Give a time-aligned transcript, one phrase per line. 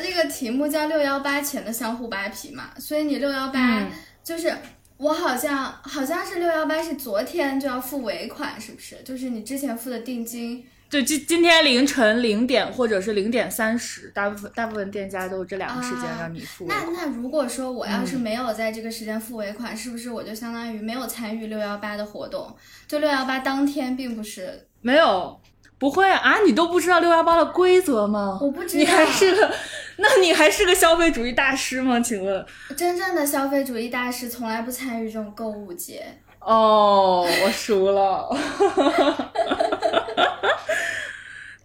[0.00, 2.70] 这个题目叫六幺八前的相互扒皮嘛。
[2.78, 3.86] 所以你六幺八
[4.22, 4.56] 就是
[4.96, 8.96] 我好像好像是六幺八是昨天就要付尾款，是不是？
[9.04, 10.64] 就是你之前付的定金。
[10.90, 16.66] 对今今天凌晨零点或者是零点三十，大部分大部分店家都是这两个时间让你付。
[16.68, 22.54] 那那如果说我要是没有在这个时间付尾款，是不是我就相当于没有参与六幺八的活动？
[22.86, 25.40] 就六幺八当天并不是没有，
[25.78, 26.38] 不会啊？
[26.46, 28.38] 你都不知道六幺八的规则吗？
[28.40, 28.78] 我不知道。
[28.78, 29.52] 你还是个，
[29.98, 32.00] 那你还是个消费主义大师吗？
[32.00, 36.04] 请问，真正的消费主义大师从来不参与这种购物节。
[36.40, 38.28] 哦，我输了。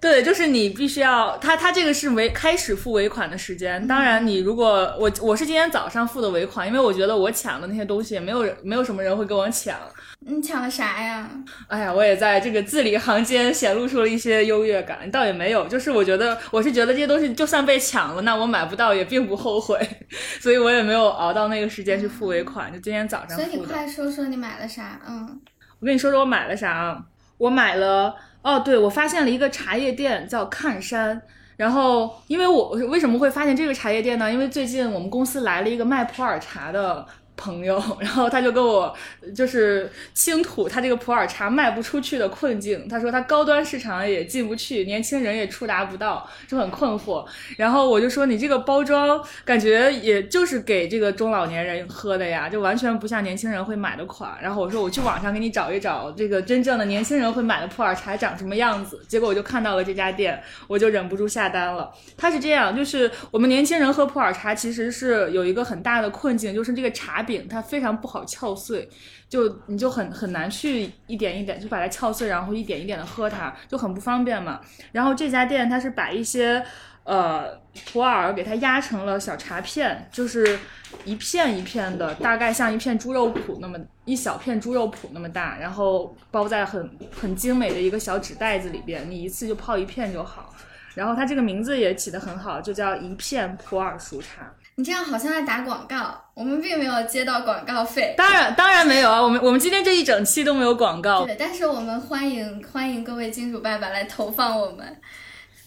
[0.02, 3.86] 对，就是你必须要他，他这个是尾开始付尾款的时间。
[3.86, 9.76] 当然，你如果我我是今天早上付的尾款，因为我觉得我抢的那些东西，没有人没有什么人会跟我抢。
[10.22, 11.30] 你抢了啥呀？
[11.68, 19.78] 哎呀，我也在这个字里行间显露出了一些优越感，倒也没有，就是我觉得我是觉得这些东西就算被抢了，那我买不到也并不后悔，
[20.40, 23.44] 所以我也没有熬到那个时间去付尾款，就今天早上付的。
[23.44, 25.02] 所以你快说说你买了啥？
[25.06, 25.42] 嗯，
[25.82, 27.04] 我跟你说说我买了啥啊？
[27.38, 28.16] 我买了。
[28.42, 31.22] 哦，对，我发现了一个茶叶店叫看山，
[31.58, 34.32] 然后因为我为什么会发现这个茶叶店呢？
[34.32, 37.06] 因为最近我们公司来了一个卖普洱茶的。
[37.40, 38.94] 朋友， 然后他就跟我
[39.34, 42.86] 就是倾吐他这个普洱茶卖不出去的困境。
[42.90, 47.26] 他说他高端市场也进不去，年轻人也触达不到，就很困惑。
[47.56, 54.38] 然后我就说你这个包装感觉也就是给这个中老年人喝的呀，就完全不像年轻人会买的款。
[54.42, 59.02] 然后我说我去网上给你找一找这个真正的年轻人会买的普洱茶长什么样子。
[59.08, 61.90] 结果我就看到了这家店，我就忍不住下单了。
[62.18, 67.24] 他是这样，就是我们年轻人喝普洱茶其实是有一个很大的困境，就是这个茶。
[67.30, 68.90] 饼它非常不好撬碎，
[69.30, 74.60] 就你就很很难去一点一点就把它撬碎，然后一点一点的喝它，就很不方便嘛。
[74.92, 76.66] 然后这家店它是把一些
[77.04, 77.56] 呃
[77.92, 80.58] 普洱给它压成了小茶片，就是
[81.06, 90.54] 一片一片的，大概像一片猪肉脯那么一小片猪肉脯那么大，然后包在很很精美的一个小纸袋子里边，你一次就泡一片就好。
[90.96, 94.52] 然后它这个名字也起得很好，就叫一片普洱熟茶。
[94.80, 98.14] 你这样好像在打广告，我们并没有接到广告费。
[98.18, 101.26] 当然，当然没有啊，我们我们今天这一整期都没有广告。
[101.26, 104.98] 对，但是我们欢迎欢迎各位金主爸爸来投放我们，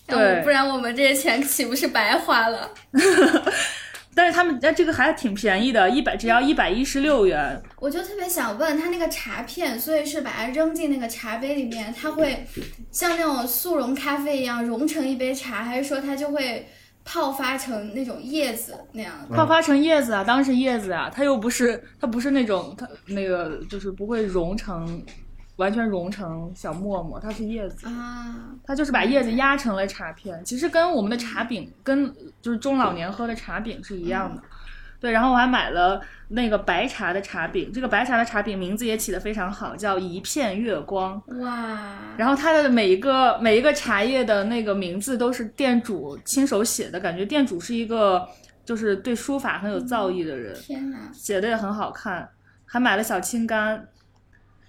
[0.06, 2.70] 对，不然我们这些钱岂不是白花了？
[4.16, 7.62] 但是他们那这个还挺便宜的，一百只要一百一十六元。
[7.80, 12.46] 我就特别想问他那个茶片，所以是把它扔进那个茶杯里面，它会
[12.90, 16.66] 像那种速溶咖啡一样融成一杯茶，还是说它就会？
[17.04, 25.02] 泡发成那种叶子那样，泡发成叶子啊，当然是叶子啊，它又不是，它不是那种，它那个就是不会融成，
[25.56, 27.86] 完全融成小沫沫，它是叶子。
[27.86, 34.42] 啊，它就是把叶子压成了茶片，其实跟我们的茶饼，跟就是中老年喝的茶饼是一样的。
[35.02, 41.20] 对，然后我还买了那个白茶的茶饼，这个白茶的茶饼名字也起得非常好，叫一片月光。
[41.40, 41.98] 哇！
[42.16, 48.24] 然后它的每一个每一个茶叶的那个名字都是店主亲手写的，感觉店主是一个
[48.64, 50.54] 就是对书法很有造诣的人。
[50.54, 50.96] 天哪！
[51.12, 52.28] 写的也很好看，
[52.64, 53.80] 还买了小青柑。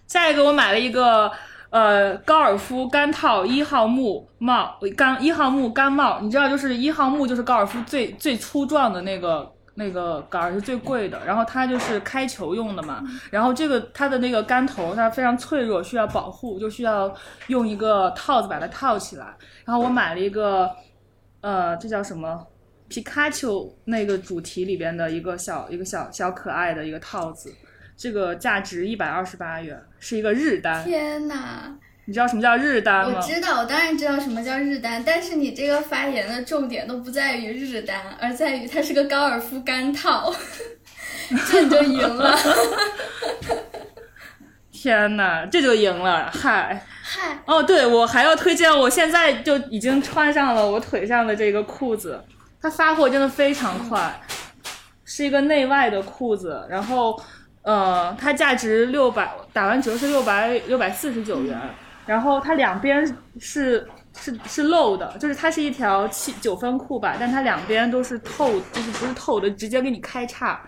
[0.08, 1.32] 下一个我买了一个
[1.70, 9.53] 呃高尔夫杆套一号木帽杆一号木杆帽，你知道就是一号木就是高尔夫最最粗壮的那个。
[9.76, 13.04] 那个杆儿是最贵的，然后它就是开球用的嘛。
[13.32, 17.14] 然后这个它的那个杆头它非常脆弱，需要保护，就需要
[17.48, 19.36] 用一个套子把它套起来。
[19.66, 20.70] 然后我买了一个，
[21.42, 22.48] 呃，这叫什么？
[22.90, 27.52] 皮卡丘那个主题里边的一个小一个小小可爱的一个套子，
[27.98, 30.84] 这个价值一百二十八元，是一个日单。
[30.84, 31.76] 天哪！
[32.06, 33.18] 你知道什么叫日单吗？
[33.18, 35.02] 我知道，我当然知道什么叫日单。
[35.06, 40.34] 但是你这个发言的重点都不在于日单，而在于它是个高尔夫杆套，
[41.50, 42.38] 这你就赢了。
[44.72, 46.30] 天哪，这就赢了！
[46.30, 52.22] 嗨嗨，哦，对，我还要推荐，我现在就已经穿上了我腿上的这个裤子，
[52.62, 54.20] 它发货真的非常快，
[55.06, 57.18] 是一个内外的裤子，然后
[57.62, 61.58] 呃，它价值六百，打完折是六百六百四十九元。
[62.06, 63.06] 然后它两边
[63.40, 63.88] 是
[64.20, 70.62] 是是漏的，就是它是一条七九分裤吧，但它两边都是透，就是不是透的，直接给你开叉，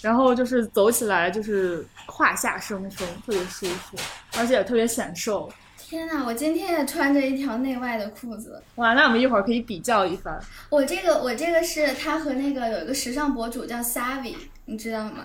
[0.00, 3.96] 然后就是走起来就是胯下生风，特别舒服，
[4.36, 5.50] 而且也特别显瘦。
[5.76, 8.62] 天呐，我今天也穿着一条内外的裤子。
[8.74, 10.38] 哇，那我们一会儿可以比较一番。
[10.68, 14.34] 我这个我这个是它和那个有一个时尚博主叫 Savvy，
[14.66, 15.24] 你知道吗？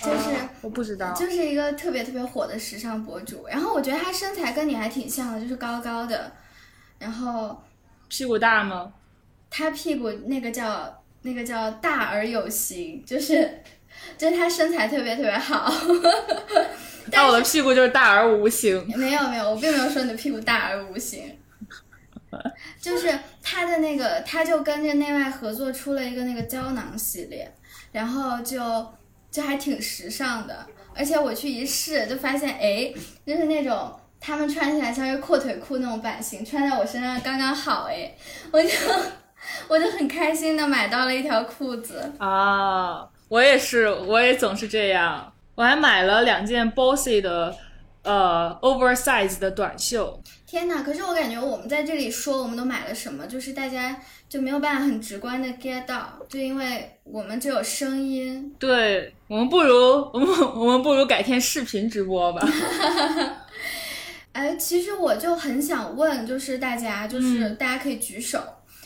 [0.00, 0.30] 就是
[0.60, 3.46] 我不知道，就是一个特别特别火的时尚博主。
[3.48, 6.30] 然后我觉得他身材跟你还挺像的，就是高高的，
[6.98, 7.60] 然后
[8.08, 8.92] 屁股大吗？
[9.50, 13.62] 他屁股那个叫那个叫大而有型，就是
[14.16, 15.72] 就是他身材特别特别好。
[17.10, 18.86] 但我的屁股就是大而无形。
[18.96, 21.36] 没有没有，我并没有说你的屁股大而无形。
[22.78, 27.50] 就是他的那个，他就跟着内外合作出了一个那个胶囊系列，
[27.90, 28.60] 然后就
[29.30, 30.66] 就还挺时尚的。
[30.94, 32.92] 而且我去一试，就发现哎，
[33.24, 38.12] 就是那种他们穿起来像是阔腿裤那种版型，穿在我身上刚刚好哎，
[38.50, 38.68] 我就
[39.68, 43.08] 我就很开心的买到了一条裤子啊！
[43.28, 45.32] 我也是，我也总是这样。
[45.54, 47.54] 我还买了两件 Bossy 的
[48.08, 50.18] 呃 oversize 的短袖。
[50.46, 50.82] 天哪！
[50.82, 54.00] 可是我感觉我们在这里说我们都买了什么，就是大家
[54.30, 58.50] 就没有办法很直观的 get 到，就因为我们只有声音。
[58.58, 59.74] 对我们不如
[60.14, 60.26] 我们
[60.56, 62.48] 我们不如改天视频直播吧。
[64.32, 68.42] 哎，其实我就很想问，就是大家，就是大家可以举手，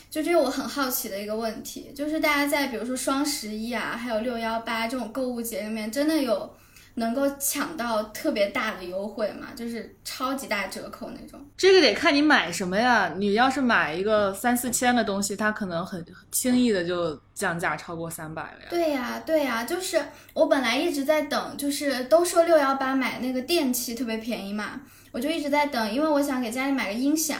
[0.09, 6.53] 就这个我很好奇的一个问题，就是大家在比如说双十一啊，还有六幺八这种购物节里面，真的有。
[6.95, 9.47] 能够抢到特别大的优惠嘛？
[9.55, 11.43] 就是超级大折扣那种。
[11.57, 13.13] 这个得看你买什么呀。
[13.17, 18.67] 你要是买一个三四千的东西，它可能很轻易的就降价超过三百了呀。
[18.69, 19.99] 对呀，对呀，就是
[20.33, 24.81] 我本来一直在等，就是都说六幺八买那个电器特别便宜嘛，
[25.11, 27.39] 我就一直在等，因为我想给家里买个音响。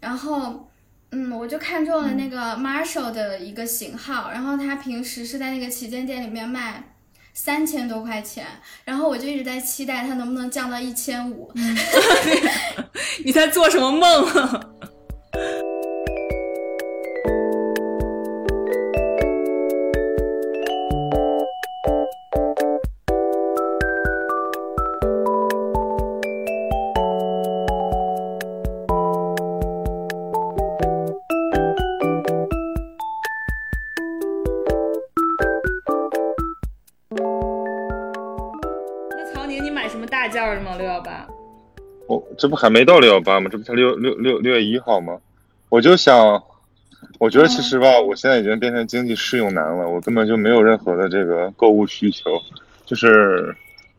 [0.00, 0.68] 然后，
[1.12, 6.90] 嗯，我就看中了那个 Marshall 的一个型号，然后它平时是在那个旗舰店里面卖。
[7.34, 8.46] 三千多块钱，
[8.84, 11.52] 然后我就一直在期待它能不能降到一千五。
[13.24, 14.70] 你在做什么梦？
[42.42, 43.48] 这不还没到六幺八吗？
[43.48, 45.16] 这不才六六六六月一号吗？
[45.68, 46.42] 我就想，
[47.20, 52.42] 我觉得其实吧，我现在已经变成经济适用男了，我根本就没有任何的这个购物需求，
[52.84, 53.54] 就是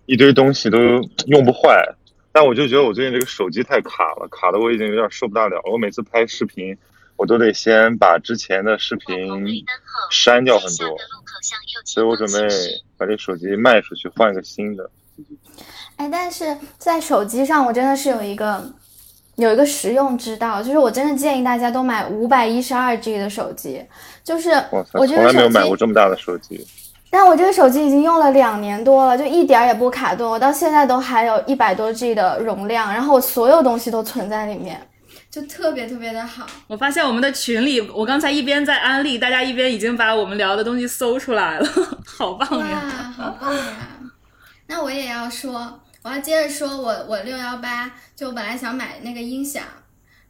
[0.07, 0.77] 一堆东西都
[1.27, 1.87] 用不坏。
[2.33, 5.61] 但我就觉得我最近这个手机太卡了，卡的我已经有点受不大了。
[5.71, 6.77] 我每次拍视频，
[7.15, 9.63] 我都得先把之前的视频
[10.11, 10.97] 删掉很多，
[11.85, 12.53] 所以我准备
[12.97, 14.91] 把这手机卖出去，换一个新的。
[15.97, 18.63] 哎，但是在手机上，我真的是有一个
[19.35, 23.83] 有一个实用之道，就是我真的建议大家都买五百一十二 G 的手机。
[24.23, 26.65] 就是我从来没有买过这么大的手机，
[27.09, 34.79] 但我这个手机已经用了两年多了，就一点也不卡顿，我到现在都还有一百多 G 的容量，然后我所有东西都存在里面，
[35.29, 36.47] 就特别特别的好。
[36.67, 41.69] 我发现我们的群里，我刚才一边在安利，大家一边已经把我们聊的东西搜出来了，
[42.07, 43.61] 好棒呀，好棒呀！
[44.73, 45.79] 那我也要说。
[46.01, 49.63] 我要接着说，我我六幺八就本来想买那个音响，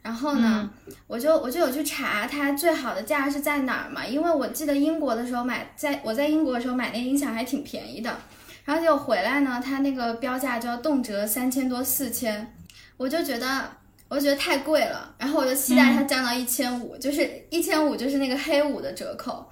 [0.02, 0.70] 然后呢，
[1.08, 8.16] 我就我就有去查它最好的价是在哪儿嘛，因为我记得英国的时候买，在我在英国的时候买那音响还挺便宜的，
[8.64, 12.54] 然后就回来呢，它那个标价就要动辄三千多四千，
[12.96, 13.68] 我就觉得
[14.08, 19.44] 我就觉得太贵了，然后我就期待它降到一千五，就是一千五就是那个黑五的折扣。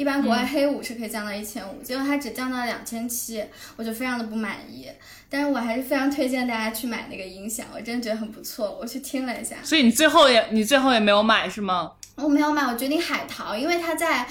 [0.00, 3.44] 一般国外黑五是可以降到一千五，结果它只降到两千七，
[3.76, 4.88] 我就非常的不满意。
[5.28, 8.78] 但是我还是非常推荐大家去买那个音响，我真的觉得很不错。
[8.80, 11.92] 我去听了一下，所以你最后也你最后也没有买是吗？
[12.14, 14.26] 我没有买，我决定海淘，因为它在，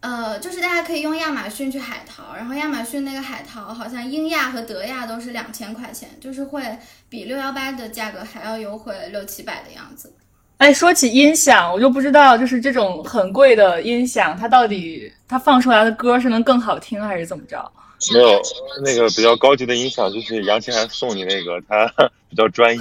[0.00, 6.76] 呃，就是大家可以用亚马逊去海淘，然后亚马逊那个海淘好像英亚和德亚都是两千块钱，就是会
[7.08, 10.12] 比六幺八的价格还要优惠六七百的样子。
[10.62, 17.58] 哎，说起音响，我就不知道，就是这种很贵的音响，它到底它放出来的歌是能更好听，还是怎么着？
[18.12, 18.40] 没有，
[18.84, 21.84] 那个比较高级的音响，就是杨千涵送你那个，它
[22.30, 22.80] 比较专一。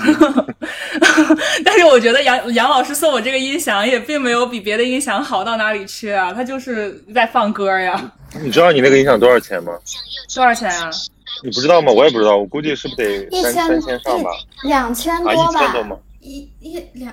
[1.65, 8.11] 但是我觉得杨杨老师送我这个音响，也并没有比别的音响好到哪里去啊，它就是在放歌呀。
[8.43, 9.73] 你知道你那个音响多少钱吗？
[10.35, 10.91] 多少钱啊？
[11.43, 11.91] 你不知道吗？
[11.91, 14.29] 我也不知道，我估计是不是得三三千上吧？
[14.65, 15.33] 两千多吧？
[15.33, 15.97] 一千多吗？
[16.19, 17.11] 一一两。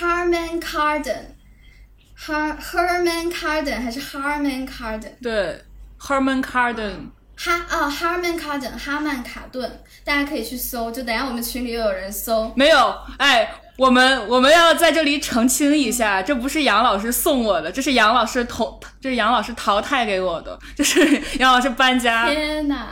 [0.00, 5.12] Harman Kardon，Har Herman Kardon 还是 Harman Kardon？
[5.22, 5.62] 对
[6.00, 7.10] ，Herman Kardon。
[7.36, 10.90] 哈啊，Harman Kardon，哈曼卡顿，大家可以去搜。
[10.90, 12.50] 就等下我们群里又有人搜。
[12.54, 21.02] 没有，哎，我们我们要在这里澄清一下，这不是杨老师送我的，这是杨老师淘，这是杨老师淘汰给我的，就是
[21.38, 22.28] 杨老师搬家。
[22.28, 22.88] 天呐，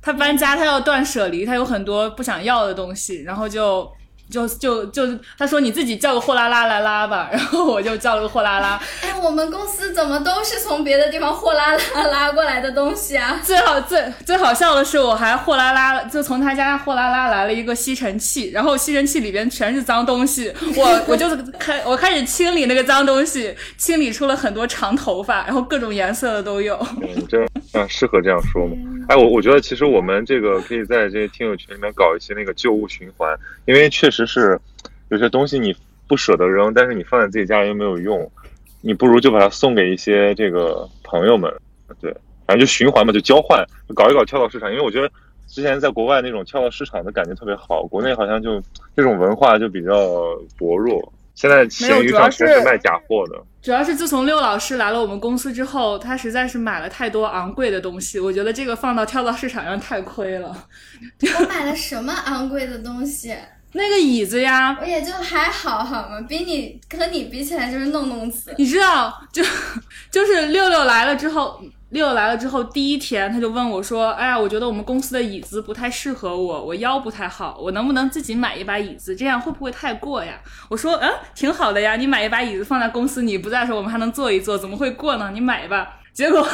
[0.00, 3.88] 他搬家，他要断舍离，他有很多不想要的东西，然后就。
[4.32, 5.06] 就就就
[5.38, 8.80] 他说你自己叫个货拉拉来拉吧，然后我就叫了个货拉拉。
[9.02, 13.38] 哎，我们公司怎么都是从别的地方货拉拉拉过来的东西啊？
[13.44, 26.74] 最好最最好笑的是，我还货拉拉就从他家货拉拉来了一个吸尘器，然后吸尘器里边全是脏东西，我我就开我开始清理那个脏东西，清理出了很多长头发，然后各种颜色的都有。
[27.02, 27.38] 嗯，这
[27.78, 28.76] 样适合这样说吗？
[29.08, 34.58] 哎，我我觉得其实我们这个可以在这些听友群里面搞一些那个旧物循环，因为确实是
[35.08, 35.74] 有些东西你
[36.06, 38.30] 不舍得扔，但是你放在自己家里又没有用，
[38.80, 41.52] 你不如就把它送给一些这个朋友们，
[42.00, 42.12] 对，
[42.46, 43.64] 反正就循环嘛，就交换，
[43.94, 44.70] 搞一搞跳蚤市场。
[44.70, 45.10] 因为我觉得
[45.46, 48.62] 之前在国外那种跳蚤市场的感觉特别好，国内好像就
[48.94, 49.94] 这种文化就比较
[50.58, 51.12] 薄弱。
[51.34, 53.42] 现在闲鱼上全是卖假货的。
[53.62, 60.66] 主要是自从六老师来了我们公司之后，他实在是买了太多昂贵的东西，我觉得这个放到跳蚤市场上太亏了。
[61.38, 63.34] 我买了什么昂贵的东西？
[63.74, 66.20] 那个椅子呀，我也就还好，好吗？
[66.28, 68.52] 比你和你比起来就是弄弄死。
[68.58, 69.42] 你知道，就
[70.10, 71.58] 就是六六来了之后。
[71.92, 79.14] 六来了之后，第一天他就问我说：“哎呀，我觉得我们公司的椅子不太适合我，我腰不太好，我能不能自己买一把椅子？
[79.14, 85.30] 这样会不会太过呀？”我说：“嗯，挺好的呀，你买一把椅子放在公司，你不在的时候我们还能坐一坐，怎么会过呢？
[85.34, 86.46] 你买吧。”结果，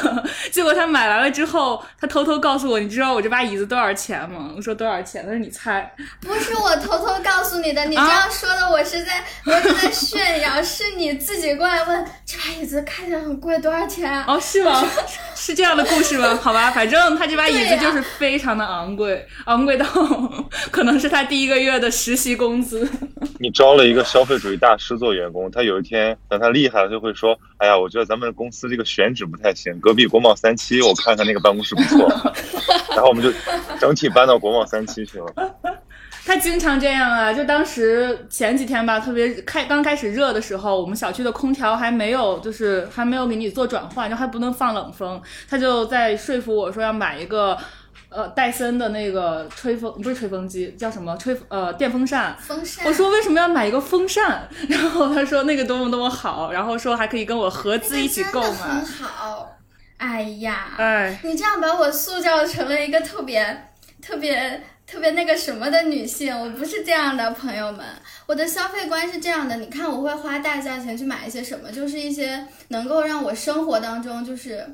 [0.53, 14.25] 结果他买来了之后，他偷偷告诉我：“你知道我这把椅子多少钱吗？”我说：“多少钱？”他说：“你猜。”不是我偷偷告诉你的，你这样说的，我是在我是在炫耀，是你自己过来问这把椅子看起来很贵，多少钱？
[14.27, 14.87] 哦，是吗？
[15.35, 16.39] 是这样的故事吗？
[16.41, 19.85] 好吧，反正他这把椅子就是非常的昂贵，昂贵到
[20.71, 22.89] 可能是他第一个月的实习工资。
[23.41, 32.07] 你招了一个消费主义大师做员工，他有一天等他厉害了，就会说：“哎呀，我觉得咱们公司这个选址不太。”还行，隔壁国贸三期，我看看那个办公室不错，
[32.93, 33.33] 然后我们就
[33.81, 35.27] 整体搬到国贸三期去了。
[36.27, 47.57] 他经常这样啊，就当时前几天吧，特别开刚开始热的时候，我们小区的空调还没有，就是还没有给你做转换，就还不能放冷风，他就在说服我说要买一个。
[48.11, 52.35] 呃，戴森的那个吹风不是吹风机，叫什么吹呃电风扇。
[52.39, 52.87] 风扇。
[52.87, 54.49] 我说为什么要买一个风扇？
[54.69, 58.49] 然后他说那个多么多么好，然后说还可以跟我合资一起购买。
[58.51, 59.57] 很好。
[59.99, 63.69] 哎呀，哎，你这样把我塑造成了一个特别
[64.01, 67.85] 特别特别那个什么的女性，我不是这样的，朋友们。
[68.27, 74.67] 我的消费观是这样的，你看我会花大价钱去买一些什么，就是一些能够让我生活当中就是。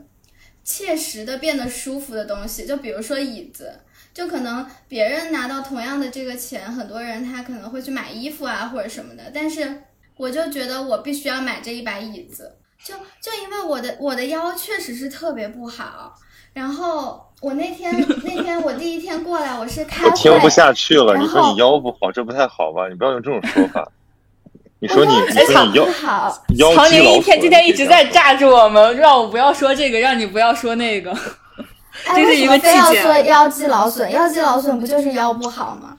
[0.64, 3.80] 切实的变得舒服的东西，就比如说椅子，
[4.14, 9.83] 就可能别人拿到同样的这个钱，很多人他可能会去买衣服啊或者什么的，但是
[10.16, 16.14] 我就觉得我必须要买这一把椅子，就就因为我的我的腰确实是特别不好，
[16.52, 17.92] 然后我那天
[18.25, 22.88] 那天我第一天过来，我是开我 听不下去了，你说你腰不好，这不太好吧？
[22.88, 23.87] 你不要用这种说法。
[24.85, 25.88] 你说你，你说你腰
[26.59, 31.11] 腰曹宁一天今天一直在炸住我们，让我不要说这个，让你不要说那个。
[32.14, 35.97] 这是一个非要说腰肌劳损，腰肌劳损不就是腰不好吗？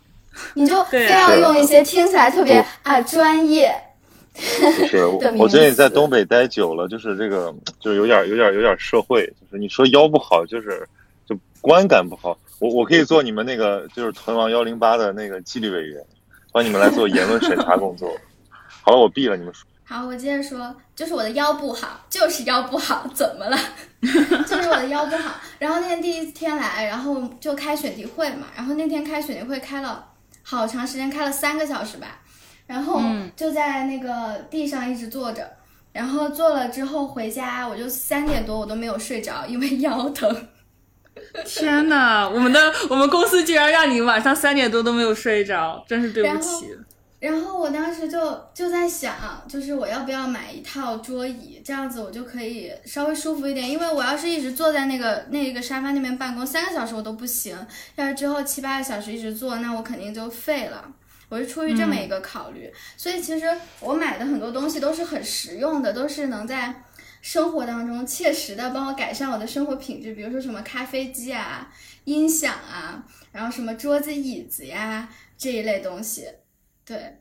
[0.53, 3.73] 你就非要用一些听起来特别啊专业。
[4.35, 5.03] 是，
[5.35, 10.87] 我最近在东北待久了，就是这个，就是有点有点有点社会，就是你说腰不好，就是
[11.27, 12.37] 就观感不好。
[12.59, 15.99] 我我可以做你们那个就是屯王幺零八的那个纪律委员，
[16.51, 18.15] 帮你们来做言论审查工作。
[18.85, 19.65] 好了，我闭了，你们说。
[19.83, 23.57] 好，我接着说，就是我的腰不好，就是腰不好，怎么了？
[24.01, 25.33] 就是我的腰不好。
[25.57, 30.07] 然后那天第一天来，然后就开选题会嘛，然后那天开选题会开了
[30.43, 32.19] 好长时间，开了三个小时吧，
[32.67, 33.01] 然后
[33.35, 35.51] 就在那个地上一直坐着，
[35.91, 40.47] 然后坐了之后回家，我就三点多我都没有睡着，因为腰疼。
[41.43, 46.67] 天呐，我们的我们公司居然让你晚上三点多都没有睡着，真是对不起。
[46.67, 46.83] 然后
[47.33, 53.69] 我当时就就在想，就是我要不要买一套桌椅，这样子我就可以稍微舒服一点。
[53.69, 57.57] 因为我要是一直坐在那个那个沙发那边办公三个小时我都不行，
[57.95, 60.93] 要是之后七八个小时一直坐，那我肯定就废了。
[61.29, 63.45] 我是出于这么一个考虑，所以其实
[63.79, 66.83] 我买的很多东西都是很实用的，都是能在
[67.21, 70.13] 生活当中切实的帮我改善我的生活品质。
[70.13, 71.67] 比如说什么咖啡机啊、
[72.03, 76.27] 音响啊，然后什么桌子椅子呀这一类东西。
[76.85, 77.17] 对，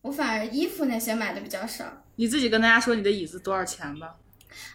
[0.00, 1.84] 我反而衣服那些买的比较少。
[2.16, 4.14] 你自己跟大家说你的椅子多少钱吧。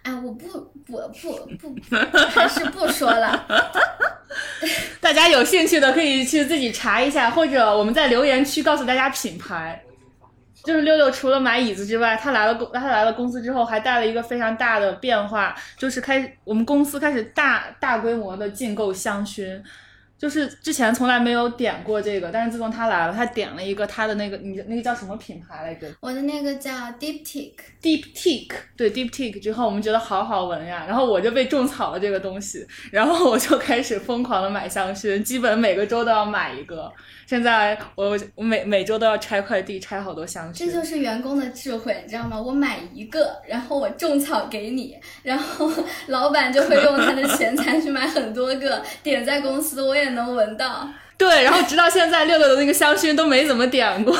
[0.03, 0.47] 哎，我不
[0.85, 1.75] 不不不，
[2.29, 3.47] 还是不说了。
[4.99, 9.83] 大家有兴趣的可以去自己查一下，或者我们在留言区告诉大家品牌。
[10.63, 19.61] 就是六六除了买椅子之外，他来了公他来了公司之后，还带了一个非常大的变化，就是开我们公司开始大大规模的进购香薰。
[20.17, 25.87] 就是之前从来没有点过这个，但是自从他来了，他点了一个他的那个，你那个叫什么品牌来着？
[25.99, 27.53] 我的那个叫 Diptic
[27.87, 36.91] ？Deep Teak，对 Deep Teak 之后，我们觉得好好闻呀，然后我就被种草了这个东西，然后我就开始疯狂的买香薰，基本每个周都要买一个。
[37.25, 40.57] 现在我我每每周都要拆快递，拆好多香薰。
[40.57, 42.37] 这就是员工的智慧，你知道吗？
[42.39, 45.71] 我买一个，然后我种草给你，然后
[46.07, 50.89] 老板就会用他的钱财去买很多个， 点在公司我也能闻到。
[51.17, 54.15] 对，然后直到现在六六的那个香薰都没怎么点过，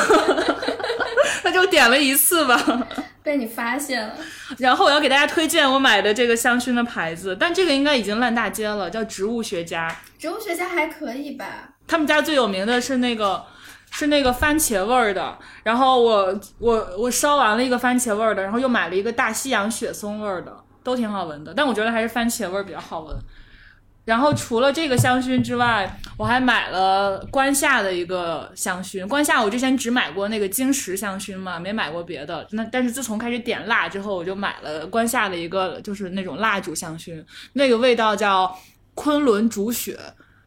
[1.44, 2.88] 那就点了一次吧。
[3.28, 4.16] 被你发现了，
[4.58, 9.94] 然后我要给大家推荐我买的这个香薰的牌子，但这个应该已经烂大街了，叫植物学家。
[10.18, 11.46] 植物学家还可以吧？
[11.86, 13.44] 他们家最有名的是那个
[13.92, 23.14] 是那个番茄味儿的，然后我我我烧完了一个番茄味儿的，然后又买了一个大西洋雪松味儿的，都挺好闻的，但我觉得还是番茄味儿比较好闻。
[24.08, 29.06] 然后除了这个香薰之外，我还买了关夏的一个香薰。
[29.06, 32.48] 关夏我之前只买过那个晶石香薰嘛，没买过别的。
[32.52, 37.22] 那但是自从开始点蜡之后，我就买了关夏的一个就是那种蜡烛香薰，
[37.52, 38.58] 那个味道叫
[38.96, 40.00] 昆仑竹雪。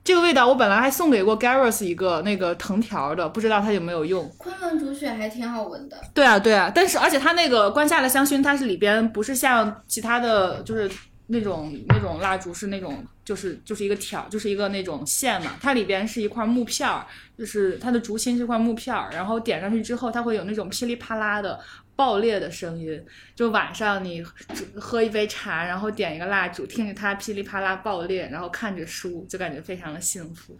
[0.02, 4.26] 这个味道我本来还送给过 Garros 一个那个藤条的，不知道它有没有用。
[4.38, 10.90] 昆仑竹雪还挺好闻的，对啊，对啊，但是而且它那个关夏的香薰，它是里边不是像其他的就是
[11.32, 17.06] 那种那种蜡烛是那种就是就是一个条，就是一个那种线嘛，它里边是一块木片儿，
[17.38, 21.60] 就是它的烛芯是块木片儿，然后点上去之后，它会有那种噼里啪啦的
[21.94, 23.00] 爆裂的声音。
[23.36, 24.22] 就晚上你
[24.74, 30.58] 喝一杯茶，然后点一个蜡烛，听着它噼里啪啦爆裂，然后看着书，就感觉非常的幸福。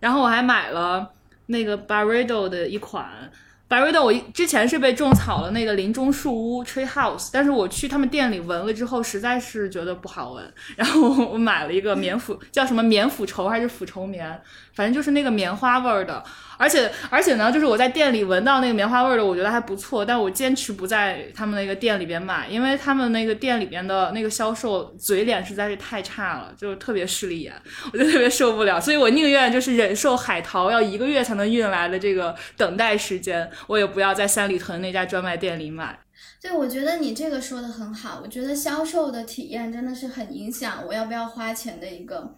[0.00, 1.14] 然后我还买了
[1.46, 3.32] 那个 Barredo 的一款。
[3.68, 14.40] 百瑞的我之前是被种草了那个林中树屋 Tree House，但是我去他们店里闻了之后，实在是觉得不好闻，然后我买了一个棉腐叫什么棉腐绸还是腐绸棉，
[14.78, 16.22] 反正就是那个棉花味儿的，
[16.56, 27.52] 而且而且呢，就是我在店里闻到那个棉花味儿的，我觉得还不错，但我坚持不在他们那个店里边买，因为他们那个店里边的那个销售嘴脸实在是太差了，就是特别势利眼，
[27.92, 33.50] 我就特别受不了，所以我宁愿就是忍受海淘要一个月才能运来的这个等待时间。
[33.66, 35.98] 我也不要在三里屯那家专卖店里买。
[36.40, 38.20] 对，我觉得你这个说的很好。
[38.22, 42.32] 我觉得销售的体验真的是很影响我要不要花钱的一个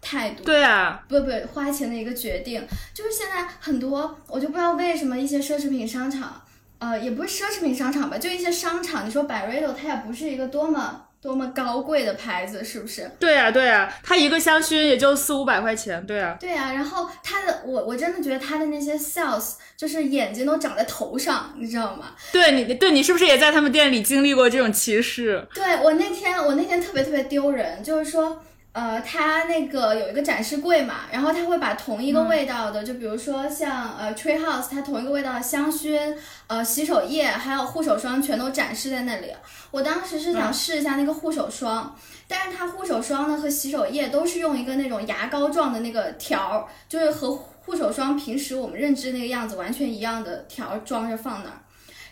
[0.00, 0.44] 态度。
[0.44, 2.66] 对啊，不不，花钱的一个决定。
[2.94, 6.42] 就是现在很多，我就不知道为什么一些奢侈品商场，
[6.78, 13.10] 呃，也不是奢侈品商场吧，就一些商场，你说 Byredo 它也不是一个多么多么高贵的牌子，是不是？
[13.18, 16.36] 对啊，对啊，它一个香薰也就四五百块钱，对啊。
[16.38, 22.12] 对啊，然后它的我我真的觉得它的那些 sales 就是眼睛都长在头上，你知道吗？
[22.32, 25.46] 对你，对你是不是也在他们店里经历过这种歧视？
[25.52, 28.42] 对我那天我那天特别特别丢人，就是说。
[28.76, 36.14] 呃，它那个有一个展示柜嘛，然后它会把同一个味道的，就比如说像呃 Tree House，它同一个味道的香薰、
[36.46, 39.32] 呃洗手液还有护手霜全都展示在那里。
[39.70, 41.96] 我当时是想试一下那个护手霜，
[42.28, 51.56] 但是它护手霜呢和洗手液都是用一个那种牙膏状的那个条儿，就是和护手霜平时我们认知那个样子完全一样的条儿装着放那儿。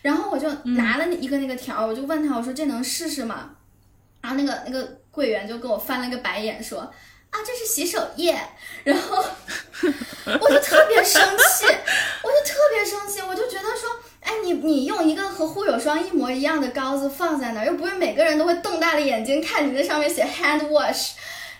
[0.01, 3.51] 然后我就拿了一个那个条儿，我就问他，我说这能试试吗？
[4.21, 4.97] 然后那个那个。
[5.15, 6.81] 柜员就跟我翻了个白眼，说
[7.31, 8.37] ：“啊，这是洗手液。”
[8.83, 9.23] 然后
[10.41, 11.65] 我就特别生气，
[12.21, 13.89] 我就特别生气，我就觉得说
[14.21, 21.11] ：“哎，你你用一个和护手霜一模一样的膏子放在那儿，又不是每个人都会瞪大了眼睛看你那上面写 hand wash。”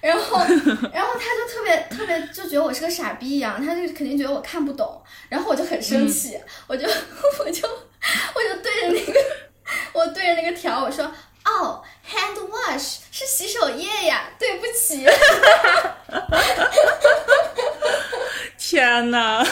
[0.02, 0.38] 然后，
[0.94, 5.02] 然后他就特别特别就觉得我是个傻逼一样，他就肯定觉得我看不懂。
[5.30, 6.88] 然后我就很生气，我就
[7.40, 7.62] 我就
[8.62, 9.20] 对着那个
[9.94, 11.12] 我对着那个条我说。
[11.48, 11.80] 哦
[12.12, 15.06] ，hand wash 是洗手液呀，对不起。
[18.96, 19.46] 天哪！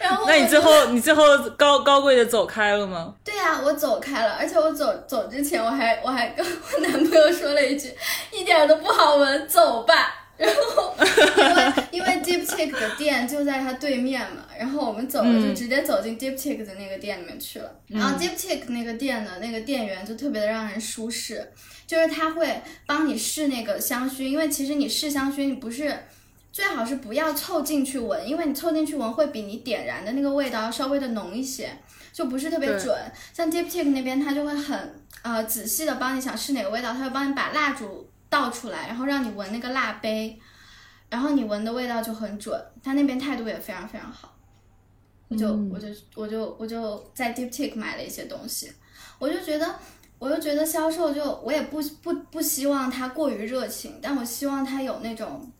[0.00, 1.22] 然后，那你最后你最后
[1.56, 3.14] 高高贵的走开了吗？
[3.24, 7.94] 对呀，我走开了，而且我走走之前，我还我还跟我男朋友说了一句，
[8.32, 10.24] 一点都不好闻，走吧。
[10.38, 10.94] 然后，
[11.90, 17.68] 因为因为 Diptyque 的店就在他对面嘛，然后我们走了就直接走进 Diptyque 的那个店里面去了。
[17.88, 21.52] 然后 Diptyque 那个店的那个店员就特别的让人舒适，
[21.88, 25.92] 就是他会帮你试那个香薰，因为其实你试香薰你不是
[26.52, 31.70] 最好是不要凑近去闻，因为你凑近去闻会比你点燃的那个味道要稍微的浓一些，
[32.12, 32.96] 就不是特别准。
[33.32, 38.08] 像 Diptyque 那边他就会很呃仔细的帮你想试哪个味道，他会帮你把蜡烛。
[38.30, 40.38] 倒出来，然后让你闻那个蜡杯，
[41.08, 42.62] 然后你闻的味道就很准。
[42.82, 44.36] 他那边态度也非常非常好，
[45.28, 48.70] 我就我就我就我就在 Diptyque 买了一些东西，
[49.18, 49.74] 我就觉得
[50.18, 55.50] 我就觉得销售就我也不不不希望他过于热情，但我希望他有那种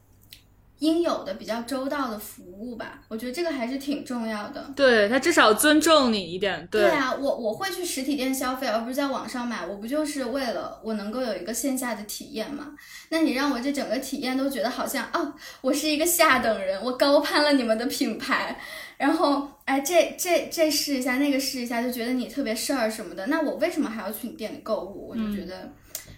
[0.79, 3.01] 应有的比较周到的服务吧。
[3.09, 4.71] 我觉得这个还是挺重要的。
[4.77, 6.67] 对他至少尊重你一点。
[6.71, 9.67] 对啊，我我会去实体店消费，而不是在网上买。
[9.67, 12.75] 我不就是为了我能够有一个线下的体验吗？
[13.09, 18.59] 那你让我这整个体验都觉得好像哦，我是一个下等人，我高攀了你们的品牌，
[18.97, 23.27] 然后哎，这这这试一下，那个试一下，就觉得你特别事儿什么的。
[23.27, 25.09] 那我为什么还要去你店里购物？
[25.09, 25.73] 我就觉得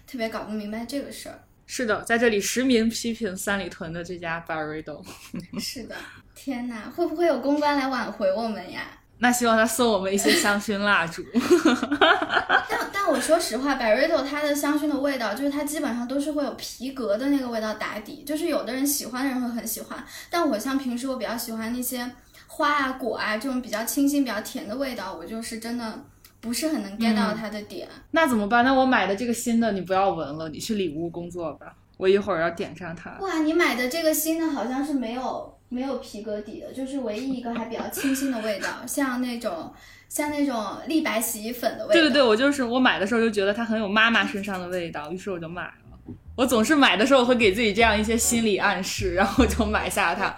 [0.05, 1.39] 特别搞不明白这个事儿。
[1.73, 5.01] 是的，在这里实名批评三里屯的这家 Barredo。
[5.57, 5.95] 是的，
[6.35, 8.81] 天哪，会不会有公关来挽回我们呀？
[9.19, 11.23] 那希望他送我们一些香薰蜡烛。
[12.69, 20.03] 但但我说实话，Barredo 它的香薰的味道，就是它基本上都是会有皮革的那个味道打底，就是有的人喜欢的人会很喜欢。
[20.29, 22.11] 但我像平时我比较喜欢那些
[22.47, 26.03] 花啊果啊这种比较清新、比较甜的味道，我就是真的
[26.41, 27.87] 不是很能 get 到它的点。
[28.11, 28.65] 那怎么办？
[28.65, 31.73] 那我买的这个新的你不要闻了，你去里屋工作吧。
[31.97, 33.11] 我一会儿要点上它。
[33.21, 39.71] 哇，你买的这个新的好像是没有没有皮革底的，就是唯一一个还比较清新的味道， 像那种
[40.09, 41.93] 像那种立白洗衣粉的味道。
[41.93, 46.13] 对对对，我就是我买的时候就觉得它很有妈妈身上的味道，于是我就买了。
[46.35, 50.35] 我总是买的时候会给自己这样一些心理暗示，然后就买下它。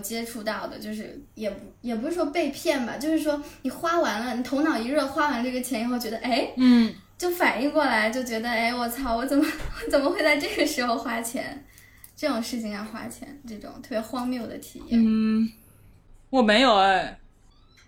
[0.00, 11.64] 接触到的，就是也不也不是说被骗吧，就是说你花完了，你头脑一热，花完这个钱以后，觉得哎，嗯，就反应过来，就觉得哎，我操，我怎么 我怎么会在这个时候花钱？
[12.16, 15.00] 这种事情要花钱，这种特别荒谬的体验。
[15.02, 15.48] 嗯，
[16.28, 17.18] 我没有哎，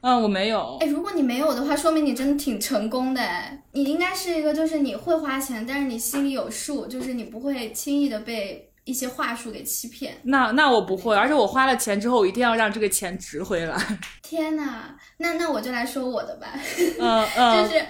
[0.00, 0.86] 嗯，我没有哎，。
[0.86, 3.62] 如果你没有的话，说明你真的挺成功的哎。
[3.72, 10.14] 你应该是一个，就是你会花钱，但是你心里有数，就是你不会轻易的被一些话术给欺骗。
[10.24, 13.76] 那那我不会，而且我花了钱之后，我一定要让这个钱值回来。
[14.22, 16.48] 天呐，那那我就来说我的吧，
[16.98, 17.84] 嗯就嗯是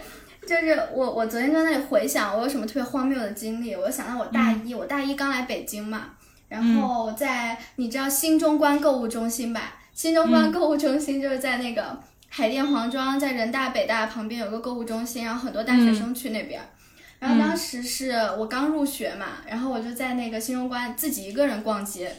[0.47, 6.11] 就是我我昨天在那里回想我有什么特别荒谬的经历，我就想到我大一，我大一刚来北京嘛，
[6.49, 9.75] 然后在你知道新中关购物中心吧？
[9.95, 16.61] 新中关购物中心就是在那个海淀黄庄，在人大北大旁边有个购物中心，然后很多大学生去那边。
[17.23, 22.13] 然后当时是我刚入学嘛，然后我就在那个新中关自己一个人逛街，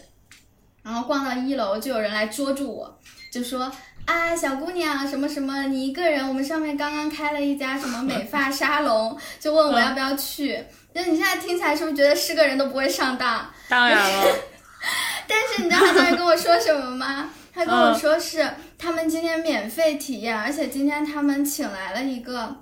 [0.81, 3.69] 然后逛到一楼就有人来捉住我，就说
[4.05, 10.63] 啊小姑娘什么什么，你一个人，我们上面刚刚开了一家什么美发 沙龙，就问我要不要去。
[10.95, 13.45] 就你现在听起来是不是觉得是个人都不会上当？
[13.67, 14.25] 当然了，
[15.27, 17.29] 但是你知道他当时跟我说什么吗？
[17.53, 22.55] 他跟我说是他们今天免费体验，而且今天他们请来了一个，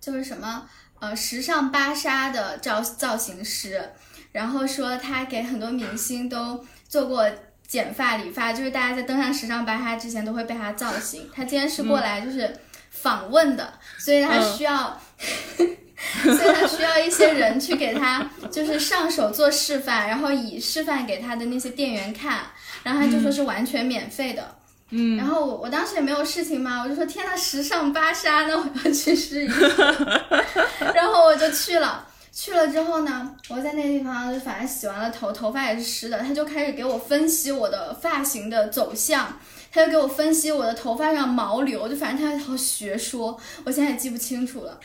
[0.00, 0.68] 就是什么
[1.04, 3.90] 呃时尚芭莎的造造型师，
[4.32, 7.28] 然后说他给很多明星都做过
[7.66, 11.28] 剪发理发，就是大家在登上时尚芭莎之前都会被他造型。
[11.34, 12.56] 他今天是过来就是
[12.90, 14.98] 访问的，所以他需要。
[16.22, 22.40] 所以他需要一些人去给他，就是上手做示范，然后以示范给他的那些店员看，
[22.82, 24.54] 然后他就说是完全免费的。
[24.96, 29.60] 嗯，然后我我当时也没有事情嘛，我就说天呐，时尚芭莎，那我要去试一试。
[30.94, 39.36] 然后我就去了，去了之后呢，我在那个地方就反正洗完了头，头发也是湿的，他就开始给我分析我的发型的走向。
[39.72, 44.78] 他就给我分析我的头发上毛流，就反正他好学说，我现在也记不清楚了。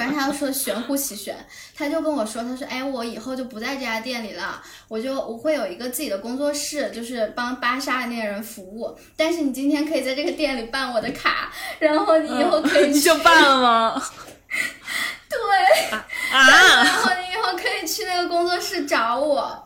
[0.00, 1.36] 反正他就说玄乎其玄，
[1.76, 4.58] 他就跟我说，他说，哎，我以后就不在这家店里了，
[4.88, 8.98] 我就我会有一个自己的工作室，就是帮芭莎的那些人服务。
[9.14, 14.02] 但是你今天可以在这个店里办我的卡，然后你以后可以去，你就办了吗？
[15.28, 19.62] 对，啊， 然后你以后可以去那个工作室找我。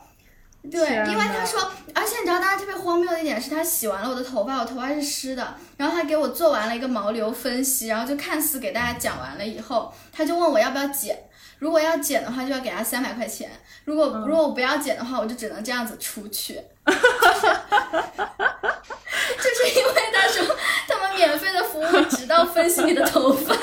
[0.71, 1.61] 对，因为他说，
[1.95, 11.17] 而且你知道大家特别荒谬的一点是，他洗完了我的头发，我头发是湿的，然后他给我做完了一个毛流分析，然后就看似给大家讲完了以后，他就问我要不要剪，
[11.59, 13.51] 如果要剪的话，就要给他三百块钱，
[13.85, 16.61] 如果、如果我不要剪的话，我就只能这样子出去。
[21.27, 23.55] 免费的服务直到分析你的头发，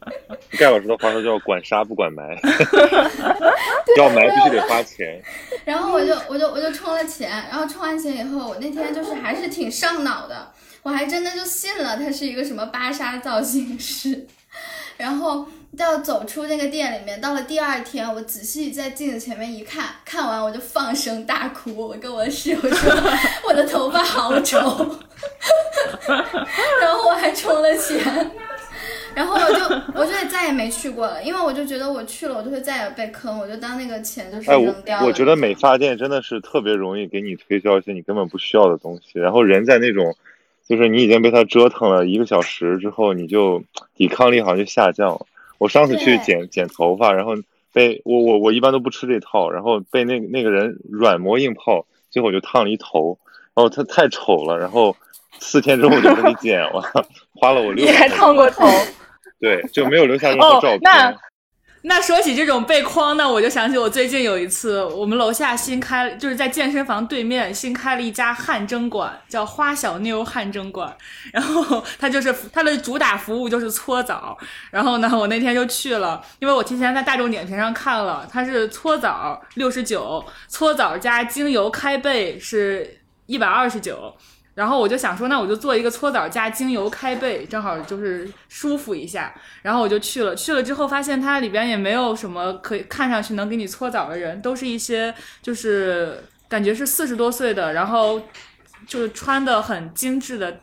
[0.58, 2.22] 盖老师的话说叫管杀不管埋，
[3.98, 5.22] 要埋必须得花钱。
[5.64, 10.50] 然后我就我就我就充了钱，然后充完钱以后，我那天就是还是挺上脑的，
[10.82, 14.26] 我还真的就信了他是一个什么芭莎造型师。
[14.96, 21.74] 然后到走出那个店里面，到了第二天，我仔细在镜子前面一看，看完我就放声大哭。
[21.88, 22.94] 我跟我室友说，
[23.48, 24.58] 我的头发好丑，
[26.80, 28.30] 然后我还充了钱。
[29.14, 29.60] 然后我就
[29.94, 35.06] 我就再也没去过了，因为我就觉得我去了，我就会再也被坑，我就当那个钱就是扔掉了。
[35.06, 40.16] 我觉得美发店真的是特别容易给你推销一些你根本不需要的东西，然后人在那种，
[40.66, 43.62] 就是你已经被他折腾了一个小时之后，你就
[43.94, 45.26] 抵抗力好像就下降了。
[45.62, 47.36] 我上次去剪剪头发，然后
[47.72, 53.16] 被我我我一般都不吃这套，然后被那那个人软磨硬泡，最后就烫了一头，
[53.54, 54.96] 然后他太丑了，然后
[55.38, 56.82] 四天之后就给你剪了，
[57.36, 57.84] 花了我六。
[57.84, 58.66] 你还烫过头？
[59.38, 60.80] 对，就没有留下任何照片。
[60.82, 61.16] 那
[61.84, 70.96] 那说起这种被框呢，我就想起我最近有一次，我们楼下新开，就是在健身房对面新开了一家汗蒸馆，叫花小妞汗蒸馆。
[71.32, 74.38] 然后它就是它的主打服务就是搓澡。
[74.70, 84.14] 然后呢，我那天就去了，因为我提前在大众点评上看了，它是搓澡六十九，搓澡加精油开背是一百二十九。
[84.54, 89.34] 然后我就想说，那我就做一个搓澡加精油开背，正好就是舒服一下。
[89.62, 98.20] 然后我就去了，去了之后发现它里边也没有什么可以看上去能给你搓澡的人，都是一些就是感觉是四十多岁的，然后
[98.86, 100.60] 就是穿的很精致的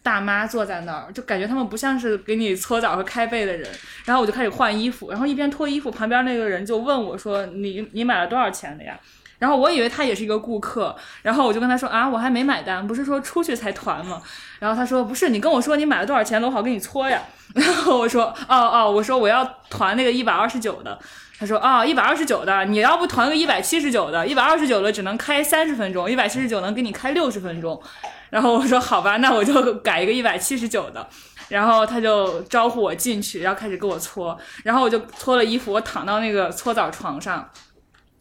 [0.00, 3.68] 大妈坐在那儿，就感觉他们不像是给你搓澡和开背的人。
[4.04, 8.96] 然后我就开始换衣服，然后一边脱衣服，旁边那个人就问我说：“你你买了多少钱的呀？”
[9.38, 14.20] 然后我以为他也是一个顾客，然后我就跟他说啊，我还没买单，不是说出去才团吗？
[14.58, 17.22] 然后他说不是，你跟我说你买了多少钱的，我好给你搓呀。
[17.54, 20.98] 然后我说哦哦，我说我要团那个一百二十九的。
[21.40, 27.80] 他说啊，一百二十九的，你要不团个一百七十九的，一百二十九的只能开三十分钟，一百七十九能给你开六十分钟。
[28.28, 31.06] 然后我说好吧，那我就改一个一百七十九的。
[31.48, 37.48] 然后他就招呼我进去，然后开始给我搓，然后我就脱了衣服，我躺到那个搓澡床上。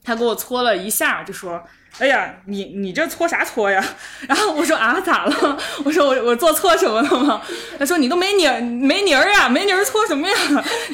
[0.07, 1.61] 他给我搓了一下，就说
[1.99, 3.83] ：“哎呀，你你这搓啥搓呀？”
[4.25, 7.41] 然后我说：“啊，咋了？” 我说：“我我做错什么了吗？”
[7.77, 10.35] 他说：“你都没泥没泥儿呀，没泥儿搓什么呀？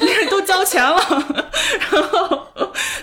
[0.00, 0.98] 你都交钱了。”
[1.92, 2.48] 然后，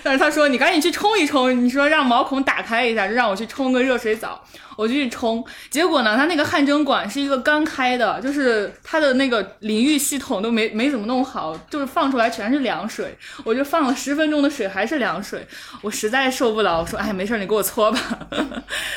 [0.02, 4.44] 但是他说：“你赶紧去冲一冲。”你说让毛孔打开一下，就让我去冲个热水澡。
[4.76, 13.16] 我就去冲，结果呢，他那个汗蒸馆是一个刚开的，就是他的那个淋浴系统都没没怎么弄好，就是放出来全是凉水。
[13.44, 15.46] 我就放了十分钟的水，还是凉水，
[15.80, 17.98] 我实在受不了，我说，哎，没事，你给我搓吧。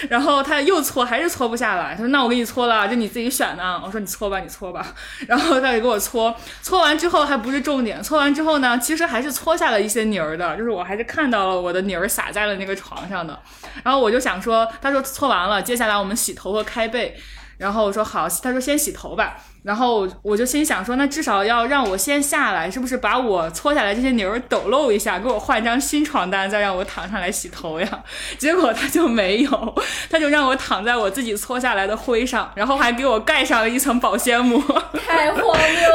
[0.10, 1.94] 然后他又搓，还是搓不下来。
[1.94, 3.82] 他说，那我给你搓了，就你自己选的。
[3.84, 4.86] 我说，你搓吧，你搓吧。
[5.28, 13.40] 然后他就给我搓，搓完之后还不是重点，搓完之后呢，其实还是搓下了一些泥儿的，就是我还是看到了我的泥儿洒在了那个床上的。
[13.84, 15.62] 然后我就想说，他说搓完了。
[15.62, 17.18] 接下来我们洗头和开背，
[17.58, 28.04] 然后我说好，他说先洗头吧，然后我就心想说，那至少要让我先下来，是不是把我搓下来这些泥儿抖漏一下，给我换张新床单，再让我躺上来洗头呀？
[28.38, 29.76] 结果他就没有，
[30.10, 34.62] 他就让我躺在我自己搓下来的灰上，然后还给我盖上了一层保鲜膜，
[35.08, 35.90] 太荒谬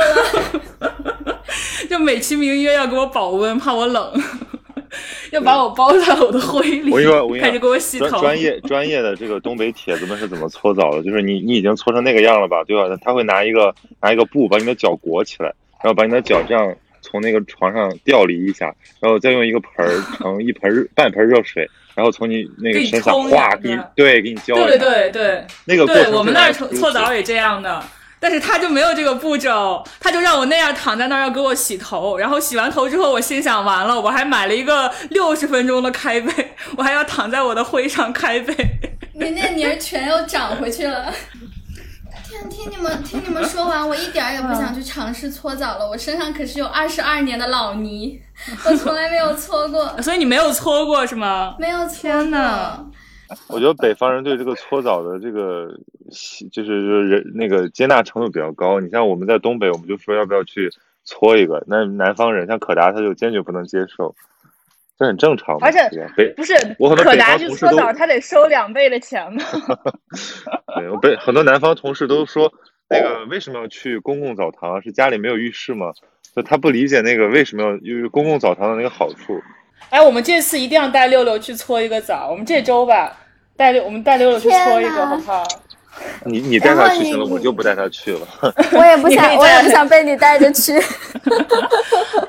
[0.81, 1.41] 了，
[1.91, 4.13] 就美其名曰要给我保温，怕我冷。
[5.33, 6.91] 要把我包在我的灰里，
[7.41, 8.21] 开始给我洗头。
[8.21, 11.03] 专业专业的这个东北铁子们是怎么搓澡的？
[11.03, 12.97] 就是你你已经搓成那个样了吧，对吧？
[13.03, 24.55] 他会拿一个拿一个布把你的脚裹起来，然后把你的脚这样从那个床上吊离一下，然后再用一个盆儿 盛一盆半盆热水，然后从你那个身上哗给你对给你浇。
[24.55, 27.83] 对对对，那个对我们那搓澡也这样的。
[28.21, 38.55] 但是他就没有这个步骤，他就让我那样躺在那儿要给我洗头，然后洗完头之后，我心想完了，我还买了一个六十分钟的开背， 我还要躺在我的灰上开背。
[39.15, 41.13] 你那泥儿全又长回去了。
[42.29, 45.89] 天，听你们听你们说完，我一点也不想去尝试搓澡了。
[45.89, 48.21] 我身上可是有二十二年的老泥，
[48.65, 49.95] 我从来没有搓过。
[50.01, 51.57] 所以你没有搓过是吗？
[51.59, 52.91] 没有搓过。
[53.49, 55.79] 我觉得北方人对这个搓澡的这个，
[56.51, 58.81] 就是就是人那个接纳程度比较高。
[58.81, 60.71] 你像我们在东北，我们就说要不要去
[61.05, 64.15] 搓一个，那南方人像可达他就坚决不能接受，
[64.99, 65.57] 这很正常。
[65.61, 65.79] 而且
[66.17, 69.43] 北不是可达去搓澡，他得收两倍的钱吗？
[70.77, 72.53] 对，我北很多南方同事都说，
[72.89, 74.83] 那个为什么要去公共澡堂？
[74.83, 75.93] 是家里没有浴室吗？
[76.35, 79.41] 就他不理解那个为什么要因为公共澡堂的那个好处。
[79.89, 82.29] 哎，我们这次一定要带六六去搓一个澡。
[82.31, 83.17] 我们这周吧，
[83.57, 85.43] 带六我们带六六去搓一个，好不好？
[86.25, 88.21] 你你带他去行了，我就不带他去了。
[88.73, 90.81] 我也不想，我也不想被你带着去。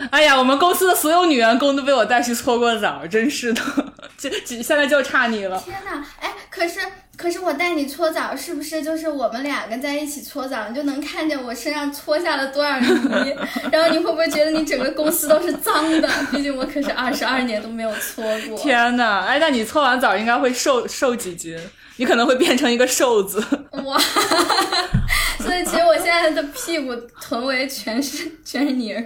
[0.10, 3.62] 哎呀，我们公司的所有女员工都被我带去搓过澡，真是的，
[4.18, 5.62] 这现在就差你了。
[5.64, 6.04] 天哪！
[6.20, 6.80] 哎，可是。
[7.18, 13.36] 可是我带你搓澡，是不是就是我们两个在一起搓澡，你就能看见我身上搓下了多少泥？
[13.72, 16.10] 然后你会不会觉得你整个公司都是脏的？
[16.32, 18.58] 毕竟我可是二十二年都没有搓过。
[18.58, 21.56] 天呐，哎，那你搓完澡应该会瘦瘦几斤？
[21.98, 23.40] 你可能会变成一个瘦子。
[23.84, 24.00] 哇！
[25.40, 29.04] 所以其实我现在的屁股、臀围全是全是泥儿。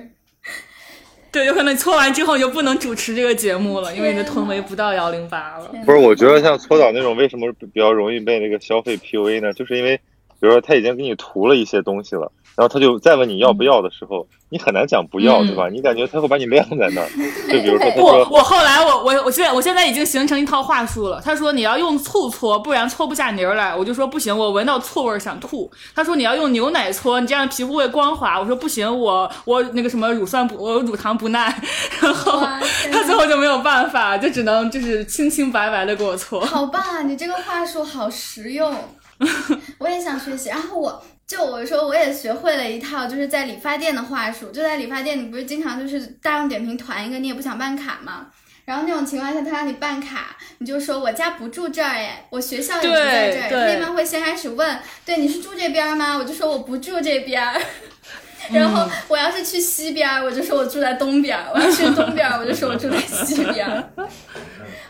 [1.35, 5.69] 对，有可能搓完之后你就不能主持这个节目了，因为你的臀围不到幺零八了。
[5.85, 9.51] 不是，我觉得像搓澡那种，为什么比较容易被那个消费 PUA 呢？
[9.51, 9.97] 就是因为，
[10.39, 12.31] 比如说他已经给你涂了一些东西了。
[12.55, 15.67] 然后他就再问你要不要的时候，你很难讲不要，对吧？
[15.69, 17.09] 你感觉他会把你晾在那儿。
[17.51, 21.21] 就比如说，不，我后来我我我现在我现在已经形成一套话术了。
[21.21, 23.75] 他说你要用醋搓，不然搓不下泥儿来。
[23.75, 25.69] 我就说不行，我闻到醋味儿想吐。
[25.93, 28.39] 他说你要用牛奶搓，你这样皮肤会光滑。
[28.39, 31.61] 我说不行，我我那个什么乳酸不，我乳糖不耐。
[31.99, 32.39] 然后
[32.91, 36.39] 他最后就没有办法，就只能就是清清白白的给我搓。
[36.45, 37.01] 好棒啊！
[37.01, 38.73] 你这个话术好实用，
[39.79, 40.47] 我也想学习。
[40.47, 41.03] 然后我。
[41.27, 44.51] 就我说，我也学会了一套，就是在理发店的话术。
[44.51, 48.27] 就在理发店，你不是经常就是大众点评团一个，你也不想办卡嘛。
[48.63, 53.67] 然后那种情况下，他让你办卡，你就说我家不住这儿，哎，我学校也不在这儿。
[53.67, 56.17] 他一般会先开始问，对，你是住这边吗？
[56.17, 57.43] 我就说我不住这边。
[58.51, 63.65] 然后我要是去西边，我就说我住在东边；我要去东边，我就说我住在西边。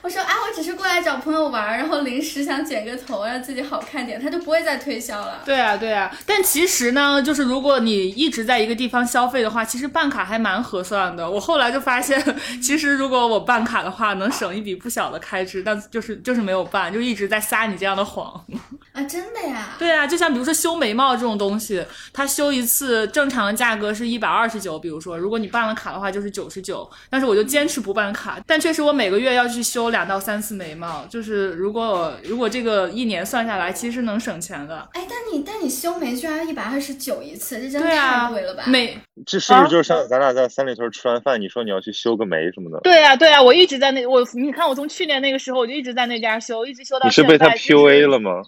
[0.02, 5.42] 我说啊，我只是过来找朋友玩，然后临时想剪个头，让自己好看点，他就不会再推销了。
[5.44, 6.16] 对啊，对啊。
[6.28, 11.28] 但其实呢，就是如果你一直在一个地方消费的话，其实办卡还蛮合算的。
[11.28, 12.24] 我后来就发现，
[12.62, 18.46] 其实如果我办卡的话，能省一笔不小的开支，但就是就是没有办，就一直在撒你这样的谎。
[18.94, 19.70] 啊，真的呀？
[19.80, 28.40] 对啊，就像比如说修眉毛这种东西，他修一次正常的价格是一百二十九，比如说如果你办了卡的话就是九十九，但是我就坚持不办卡。
[28.46, 29.86] 但确实我每个月要去修。
[29.96, 34.80] 两到三次眉毛，就是如果如果这个一年算下来，其实能省钱的。
[34.94, 38.64] 哎，但你但你修眉居然一百二十九一次，这真的太贵了吧？
[38.66, 42.80] 眉这是不是就是像咱俩在三里屯吃完饭，你说你要去修个眉什么的？
[42.82, 47.06] 对啊，对啊，我一直在那我你看我从去年那个时候我就一直在那家修，一直修到。
[47.06, 48.42] 你是被他 PUA 了吗？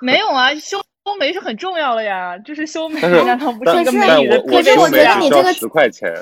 [0.00, 4.38] 没有啊，修修眉是很重要的呀，就是修眉难道不是一个美女的？
[4.42, 6.12] 可是我觉得你这个十块钱。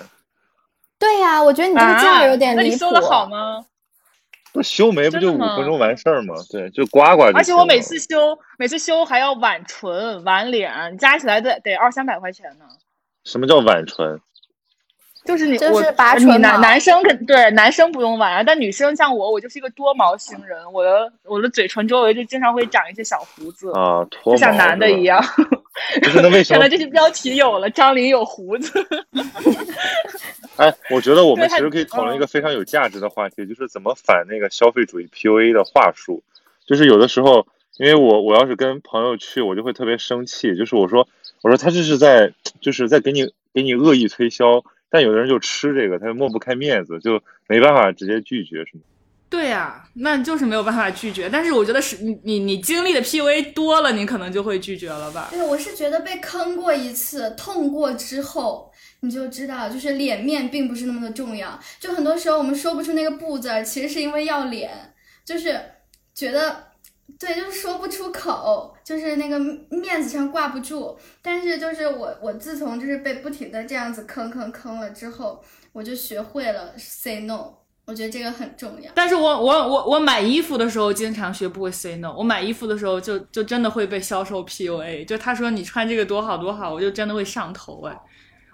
[0.99, 2.63] 对呀，我觉得你这个价有点离谱。
[2.63, 3.67] 那你修的好吗？
[4.53, 6.35] 不修眉不就五分钟完事儿吗？
[6.49, 12.65] 对，就刮刮就而且我每次修，每次修还要挽唇、挽脸，加起来得得二三百块钱呢。
[13.25, 14.21] 什么叫挽唇？
[15.27, 25.23] 就是你就是拔唇男男生肯对男生不用挽，但女生像我，我就是一个多毛型人，我的我的嘴唇周围就经常会长一些小胡子啊，就像男的一样。
[26.15, 26.59] 那为什 么？
[26.59, 28.73] 看来这些标题有了，张琳有胡子。
[30.57, 36.23] 哎，我觉得我们其实可以讨论一个非常有价值的话题，就是怎么反那个消费主义 PUA 的话术。
[36.67, 40.57] 就是有的时候，因为我我要是跟朋友去，我就会特别生气。
[40.57, 41.07] 就是我说
[41.43, 44.65] 我说他这是在就是在给你给你恶意推销，
[44.97, 48.83] 但有的人就吃这个，他就抹不开面子，就没办法直接拒绝，是吗？
[49.29, 51.29] 对呀，那就是没有办法拒绝。
[51.29, 55.29] 但是我觉得是你你你经历的 PUA 多了，你可能就会拒绝了吧？
[55.31, 58.73] 对，我是觉得被坑过一次，痛过之后。
[59.01, 61.61] 你就知道，就是脸面并不是那么的重要。
[61.79, 64.71] 就很多时候我们说不出那个不字，其实是因为要脸，
[65.23, 65.61] 就是
[66.15, 66.66] 觉得，
[67.19, 69.39] 对，就是说不出口，就是那个
[69.71, 70.99] 面子上挂不住。
[71.23, 75.43] 但是就是我，我自从就是被不停的这样子坑坑坑了之后，
[75.73, 77.55] 我就学会了 say no。
[77.87, 78.91] 我觉得这个很重要。
[78.97, 82.13] 但是我我我我买衣服的时候经常学不会 say no。
[82.13, 87.97] 我买衣服的时候就就真的会被销售 PUA，就他说你穿这个多好多好，我就真的会上头哎。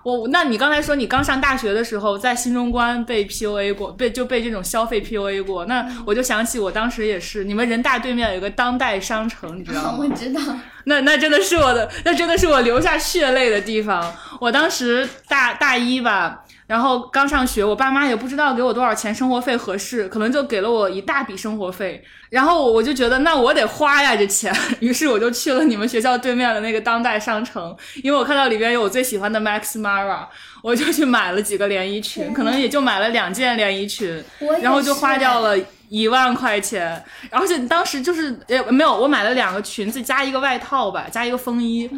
[0.03, 9.99] 我，那你刚才说你刚上大学的时候在新中关被 PUA 过，被就被这种消费 PUA 过，那我就想起我当时也是，你们人大对面有个当代商城，你知道吗？
[10.03, 10.41] 我知道。
[10.85, 14.13] 那那真的是我的，那真的是我流下血泪的地方。
[14.41, 16.42] 我当时大大一吧。
[16.67, 22.03] 然后刚上学，我爸妈也不知道给我多少钱生活费合适，可能就给了我一大笔生活费。
[22.31, 30.27] 然后我就觉得那我得花呀这钱，于是我就去了你们学校对面的那个当代商城，因为我看到里边有我最喜欢的 Max Mara，
[30.63, 34.25] 我就去买了几个连衣裙，可能也就买了两件连衣裙，
[34.63, 35.55] 然后就花掉了
[35.93, 37.05] 一万块钱。
[37.31, 41.91] 而且当时就是呃没有，我买了两个裙子加一个外套吧，加一个风衣。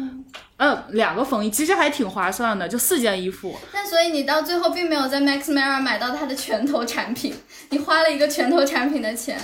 [0.57, 3.57] 嗯，两个风衣其实还挺划算的，就四件衣服。
[3.73, 7.33] 那所以你到最后并没有在 Max Mara 买到它的拳头产品，
[7.69, 9.37] 你花了一个拳头产品的钱。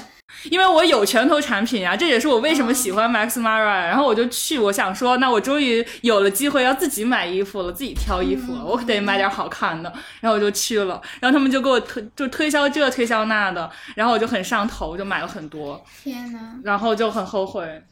[0.50, 3.88] 因为我有拳头产品啊，这也是我为什么喜欢 Max Mara。
[3.88, 9.92] 然后我就去，我想说，那我终于有了机会要自己买衣服了，自己挑衣服了，我得买点好看的。
[10.20, 15.84] 然后我就去了，然后他们就给我推，就推销这推销那的，然后我就很上头，就买了很多。
[16.04, 17.84] 天呐，然后就很后悔。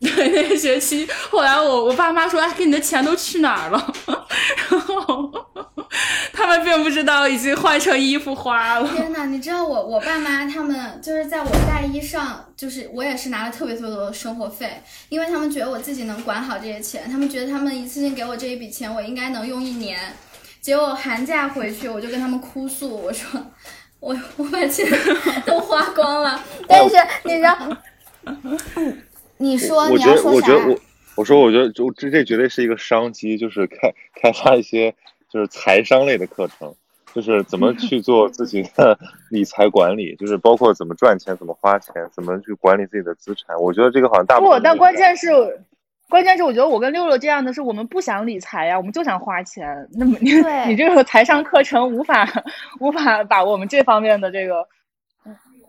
[0.16, 3.92] 对，那个学期，后来我我爸妈说，哎，给你的钱都去哪儿了？
[4.70, 5.30] 然 后
[6.32, 8.88] 他们并不知道已经换成衣服花了。
[8.88, 19.98] 天哪，你知道我我爸妈他们就是在我大一上，就是我也是拿了特别特别多的生活费，因为他们觉得我自己能管好这些钱，他们觉得他们一次性给我这一笔钱，我应该能用一年。
[20.62, 23.38] 结果寒假回去，我就跟他们哭诉，我说
[23.98, 24.86] 我我把钱
[25.44, 27.58] 都花光了，但是你知道。
[29.40, 30.78] 你说我觉得，我觉得我
[31.16, 34.94] 我说，我觉得就这这绝对是一个商机，就是开开发一些
[35.30, 36.74] 就是财商类的课程，
[37.14, 38.98] 就是怎么 去做自己的
[39.32, 43.56] 理财管理，就是包括怎么赚钱、怎么花钱、怎么去管理自己的资产。
[43.58, 44.58] 我觉得这个好像大部分。
[44.58, 45.28] 不，但关键是，
[46.10, 49.88] 关键是我觉得我跟六六这样的是我们不想理财呀，我们就想花钱。
[49.94, 50.32] 那么你
[50.68, 52.28] 你这个财商课程无法
[52.78, 54.68] 无法把我们这方面的这个。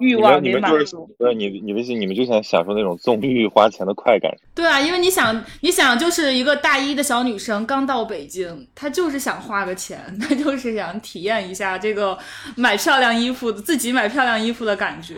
[0.01, 4.29] 欲望你们就是呃，你你们你们就想享受那种纵欲花钱的快感。
[4.53, 12.17] 对啊，因为你想你想就是一个大一的小女生刚到北京，她就是想花个钱， 她就是想体验一下这个
[12.57, 15.15] 买漂亮衣服自己买漂亮衣服的感觉。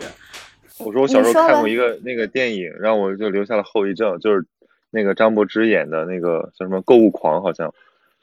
[0.78, 4.44] 我说我小时候看过一个那个电影，让我就留下了后遗症，就是
[4.90, 7.72] 那个张柏芝演的那个叫什么购物狂，好像。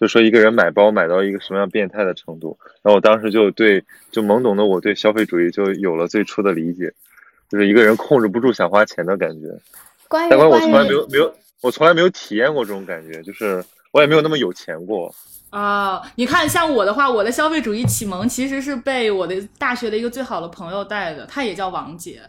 [0.01, 6.91] 就说一个人买包买到一个什么样变态的程度，然后我当时就对就懵懂的我对消费主义就有了最初的理解，
[7.47, 9.47] 就是一个人控制不住想花钱的感觉。
[10.07, 11.31] 关于但我从来没有没有
[11.61, 15.13] 我从来没有体验过这种感觉，就是我也没有那么有钱过。
[15.51, 22.21] 啊，你看像我的话，我的消费主义启蒙其实是被我的大学的一个最好的朋友带的，他也叫王姐。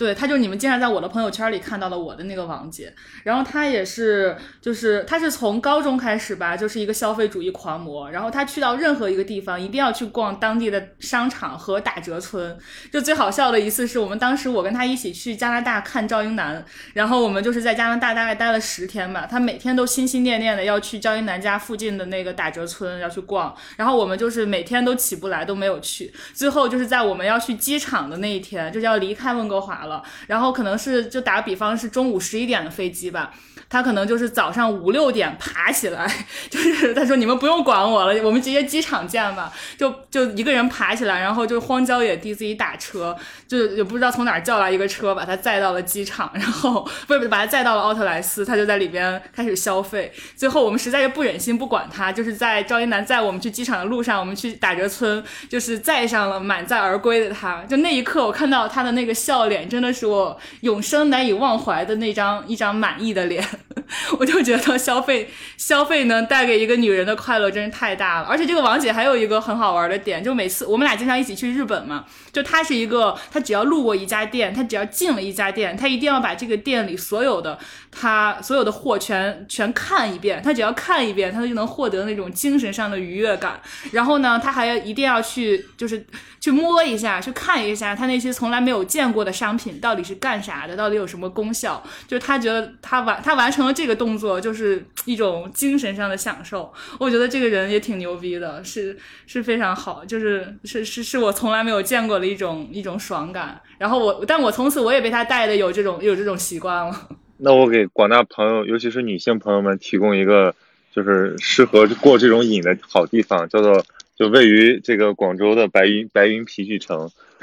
[0.00, 2.90] 对，他就你们经常在我的朋友圈里看到的我的那个王姐，
[3.22, 12.56] 然后他也是，就是他是从高中开始吧，就是一个消费主义狂魔，然后他去到任何一个地方，一定要去逛当地的商场和打折村。
[12.90, 29.89] 就最好笑的一次是我们当时我跟他一起去加拿大看赵英男，然后我们就是在加拿大大概待了十天吧，他每天都心心念念的要去赵英男家附近的那个打折村要去逛，然后我们就是每天都起不来都没有去，最后就是在我们要去机场的那一天，就是要离开温哥华了。
[30.26, 33.32] 然后可能是就打个比方是中午十一点的飞机吧。
[33.70, 36.12] 他可能就是早上五六点爬起来，
[36.50, 39.52] 就是他说你们不用管我了，我们直接机场见吧。
[39.78, 43.16] 就就一个人爬起来，然后就荒郊野地自己打车，
[43.46, 50.12] 就也不知道从哪儿叫来一个车，把他载到了机场， 然后不是把他载到了奥特莱斯，他就在里边开始消费。
[50.34, 57.62] 最后我们实在是不忍心不管他，就是在赵一楠载我们去机场的路上，我们去打折村，就是载上了满载而归的他。
[57.68, 63.46] 就那一刻，我看到他的那个笑脸，真的是我永生难以忘怀的那张一张满意的脸。
[64.18, 77.58] 我就觉得消费消费能带给一个女人的快乐真是太大了，而且这个王姐还有一个很好玩的点，就每次我们俩经常一起去日本嘛，就她是一个，她只要路过一家店，她只要进了一家店，她一定要把这个店里所有的
[77.90, 83.60] 她所有的货全全看一遍，她只要看一遍，她就能获得那种精神上的愉悦感。
[83.92, 86.04] 然后呢，她还要一定要去就是
[86.40, 96.72] 去摸一下，去看一下她那些从来没有见过的商品到底是干啥的，到底有什么功效，就她觉得她完她完成了这个动作就是一种精神上的享受。
[96.98, 98.96] 我觉得这个人也挺牛逼的，是
[99.26, 103.60] 是非常好，就是是是是我从来没有见过的一种一种爽感。
[103.78, 107.08] 然后我，但我从此我也被他带的有这种有这种习惯了。
[107.38, 110.54] 那我给广大朋友，尤其是女性朋友们提供一个
[110.94, 113.82] 就是适合过这种瘾的好地方，叫做
[114.14, 117.10] 就位于这个广州的白云白云皮具城，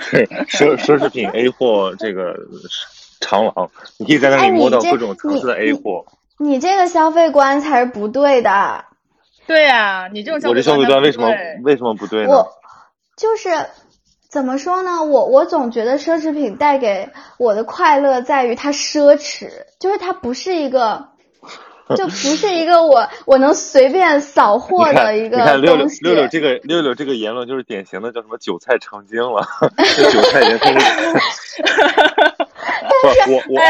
[0.48, 2.40] 奢奢侈品 A 货这个
[3.20, 6.06] 长廊，你可以在那里摸到各种层次的 A 货。
[6.40, 8.86] 你这个消费观才是不对的。
[9.48, 11.30] 对呀，你这种我这消费观为什么
[11.64, 12.30] 为什么不对呢？
[12.30, 12.48] 我
[13.16, 13.50] 就是
[14.30, 15.04] 怎么说呢？
[15.04, 19.50] 我我总觉得奢侈品带给我的快乐在于它奢侈，
[19.80, 21.10] 就是它不是一个，
[21.96, 25.54] 就不是一个我我能随便扫货的一个东西。
[25.54, 29.48] 你看六六六六这个六六这个言论就是典型的叫什么韭菜成精了，
[30.12, 30.74] 韭菜人生。
[33.02, 33.62] 不，我我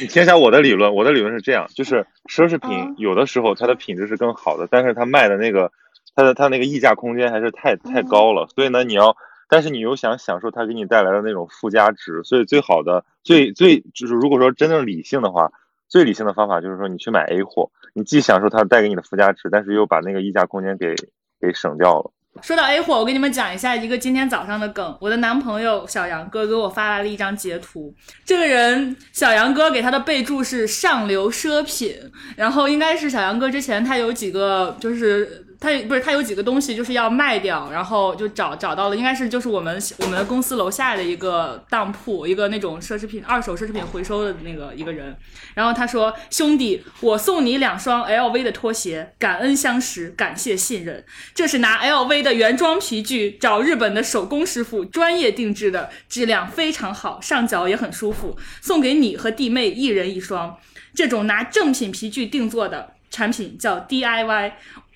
[0.00, 5.70] 你听一下我的理论，我的理论是这样，就是奢侈品有的时候它的品质是更好的，但是它卖的那个
[6.14, 9.16] 它的它那个溢价空间还是太太高了，所以呢你要，
[9.48, 15.52] 但是你又想享受它给你带来的那种附加值，所以最好的最最就是如果说真正理性的话，
[15.90, 20.94] 最理性的方法就是说你去买 A 货，你既享受它带给你的附加值，但是又把那个溢价空间给
[21.40, 22.12] 给省掉了。
[22.42, 24.96] 说到 A 货，我给你们讲一下一个今天早上的梗。
[25.00, 27.92] 我的男朋友小杨哥给我发来了一张截图，
[28.24, 31.92] 这个人小杨哥给他的备注是上流奢品，
[32.36, 45.14] 然后应该是小杨哥之前他有几个就是他不是他有几个东西就是要卖掉，然后就找找到了，应该是就是我们我们公司楼下的一个当铺，一个那种奢侈品二手奢侈品回收的那个一个人，
[45.52, 51.04] 然后他说：“兄弟，我送你两双 LV 的拖鞋，感恩相识，感谢信任。
[51.34, 60.56] 这是拿 LV 的原装皮具找日本的手工师傅专业定制的，质量非常好，上脚也很舒服，送给你和弟妹一人一双。
[60.94, 64.52] 这种拿正品皮具定做的。”产品叫 DIY，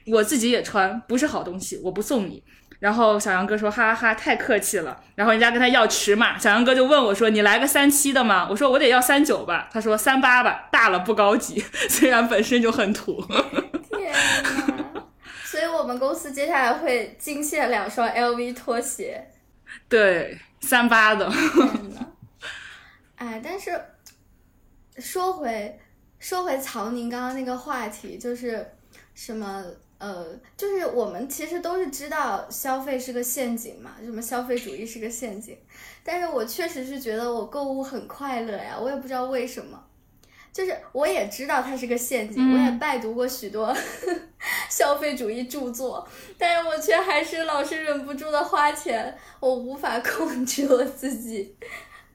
[0.06, 2.42] 我自己也穿，不是好东西，我不送你。
[2.80, 5.02] 然后小杨哥说哈哈哈，太客气了。
[5.14, 13.24] 然后人家跟他要尺码，小杨哥就问我说：“你来个三七的吗？”我说：“我得要三九吧。”他说：“三八吧，大了不高级， 虽然本身就很土。”
[13.96, 15.02] 天呐，
[15.44, 19.30] 所以我们公司接下来会惊现两双 LV 拖鞋。
[19.88, 21.32] 对，三八的。
[23.16, 23.80] 哎，但是
[24.98, 25.78] 说回。
[26.20, 28.66] 说回曹宁刚刚那个话题，就是
[29.14, 29.62] 什么
[29.98, 30.26] 呃，
[30.56, 35.56] 就是我们其实都是知道消费是个陷阱嘛，什么消费主义是个陷阱。
[36.02, 39.82] 但是我确实是觉得我购物很快乐呀，我也不知道为什么。
[40.52, 43.74] 就是我也知道它是个陷阱，我也拜读过许多
[44.70, 46.06] 消费主义著作，
[46.38, 51.56] 但是我却还是老是忍不住的花钱，我无法 控制我自己。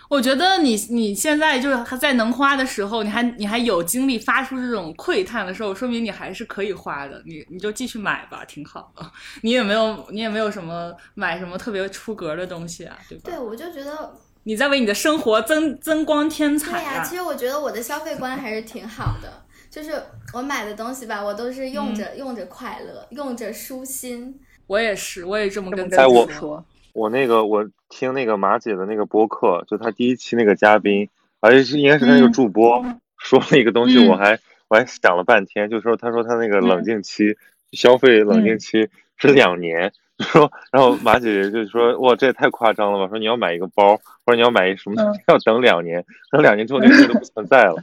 [0.10, 7.22] 我觉得你你现在就是还在能花的时候，你还你还有精力发出这种窥探的时候，说明你还是可以花的。
[7.28, 9.05] 你你就继续买吧，挺好的。
[9.43, 13.24] 你也没有你也没有什么买什么特别出格的东西啊，对吧？
[13.26, 14.12] 对，我就觉得
[14.45, 16.72] 你在为你的生活增增光添彩。
[16.72, 19.93] 对呀，其实我觉得我的消费观还是挺好的，就是
[20.34, 24.39] 我买的东西吧，我都是用着用着快乐，用着舒心。
[24.66, 26.66] 我也是，我也这么跟自己说。
[26.94, 31.10] 我那个我听那个马姐的那个播客，就她第一期那个嘉宾，
[31.40, 32.86] 而且是应该是那个助播
[33.18, 37.38] 说了一个东西，我还我还想了半天，就说她说她那个冷静期
[37.72, 47.76] 消费冷静期是两年，说然后马姐姐就说哇这也太夸张了吧，说你要买一个包或者你要买一什么要等两年，等两年之后那个都不存在了。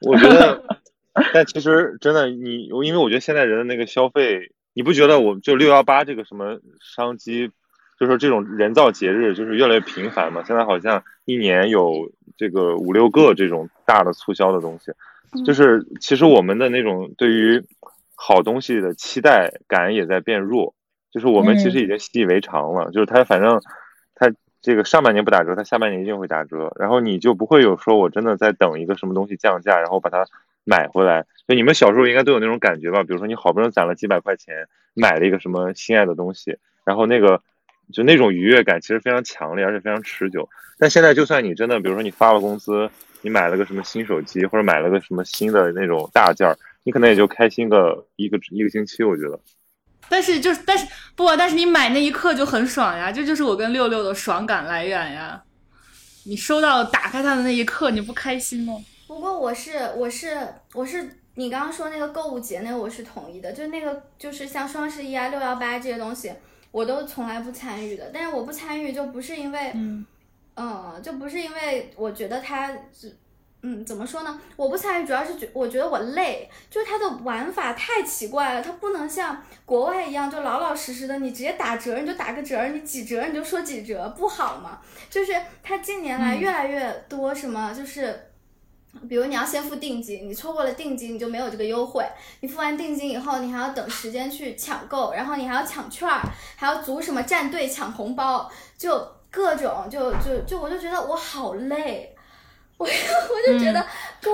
[0.00, 0.62] 我觉得，
[1.32, 7.50] 但其实真的你因为我觉得现在人的那个消费，你不觉得我就六幺八这个什么商机？
[7.98, 14.92] 就是这种人造节日就是越来越频繁嘛，现在好像一年有这个五六个这种大的促销的东西，
[15.44, 17.60] 就是其实我们的那种对于
[18.14, 20.74] 好东西的期待感也在变弱，
[21.10, 23.60] 就是我们其实已经习以为常了，就是它反正
[24.14, 24.32] 它
[24.62, 30.24] 这个上半年不打折，它下半年一定会打折，然后你就不会有说我真的在等一个什么东西降价，然后把它
[30.62, 31.26] 买回来。
[31.48, 33.02] 就你们小时候应该都有那种感觉吧？
[33.02, 37.42] 比如说你好不容易攒了几百块钱买了一个什么心爱的东西，然后那个。
[37.92, 40.48] 就那种愉悦感其实非常强烈，而且非常持久。
[40.78, 42.88] 但现在，就算你真的，比如说你发了工资，
[43.22, 49.40] 你买了个什么新手机，或者买了个什么新的那种大件儿，你可能也就开心个一个一个星期，我觉得。
[50.08, 50.86] 但是，就但是
[51.16, 55.42] 不，但是你买那一刻就很爽呀，这就是我跟六六的爽感来源呀。
[56.24, 58.74] 你收到打开它的那一刻，你不开心吗？
[59.06, 66.32] 不过我是我是我是你刚刚说那个购物节那个我是同意的，就那个就是像双十一啊、六幺八这些东西。
[66.70, 70.04] 我都从来不参与的，但是我不参与就不是因为，嗯，
[71.02, 72.70] 就不是因为我觉得它，
[73.62, 74.40] 嗯，怎么说呢？
[74.56, 84.80] 我不参与主要是觉我觉得我累，就是它的玩法太奇怪了，它不能像国外一样就老老实实的，你直接打折你就打个折，你几折你就说几折，不好吗？
[85.10, 88.27] 就是它近年来越来越多什么就是。
[89.08, 92.04] 比如你要先付定金，你错过了定金，你就没有这个优惠。
[92.40, 96.22] 你付完定金以后，你还要等时间去抢购，然后你还要抢券儿，
[96.56, 102.14] 还要组什么战队抢红包，就各种，就就就我就觉得我好累。
[102.78, 103.84] 我 我就觉得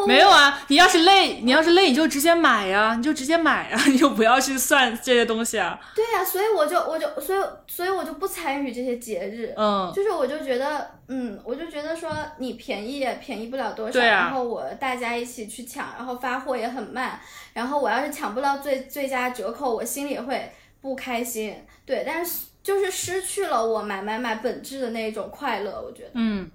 [0.06, 5.80] 没有啊，你要是累，你要是累，你就直接买呀，你就直接买啊， 你就不要去算这些东西啊。
[5.94, 9.54] 对呀，所以我就我就所以所以我就不参与这些节日。
[9.56, 17.18] 嗯，就是我就觉得，嗯，我就觉得说你便宜也便宜不了多少，然后我大家一起去抢，然后发货也很慢，
[17.54, 21.56] 然后我要是抢不到最最佳折扣，我心里也会不开心。
[21.86, 26.10] 对，但是就是失去了我买买买本质的那种快乐，我觉得。
[26.12, 26.50] 嗯，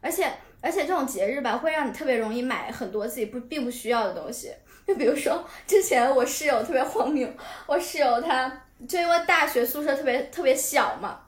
[0.00, 0.28] 而且。
[0.60, 4.52] 而且这种节日吧，会让你特别容易买很多自己不并不需要的东西。
[4.86, 7.28] 就比如说，之前我室友特别荒谬，
[7.66, 8.50] 我室友她
[8.88, 11.20] 就因为大学宿舍特别特别小嘛，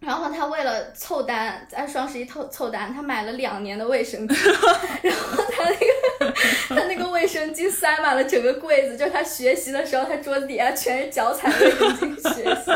[0.00, 4.34] 然后他为了凑单，在双十一凑凑单，他买了两年的卫生巾，
[5.02, 6.34] 然后他那个
[6.68, 12.70] 他那个卫生巾塞满了整个柜子，就是他学习的时候，他桌子底下全是脚踩卫生巾学习，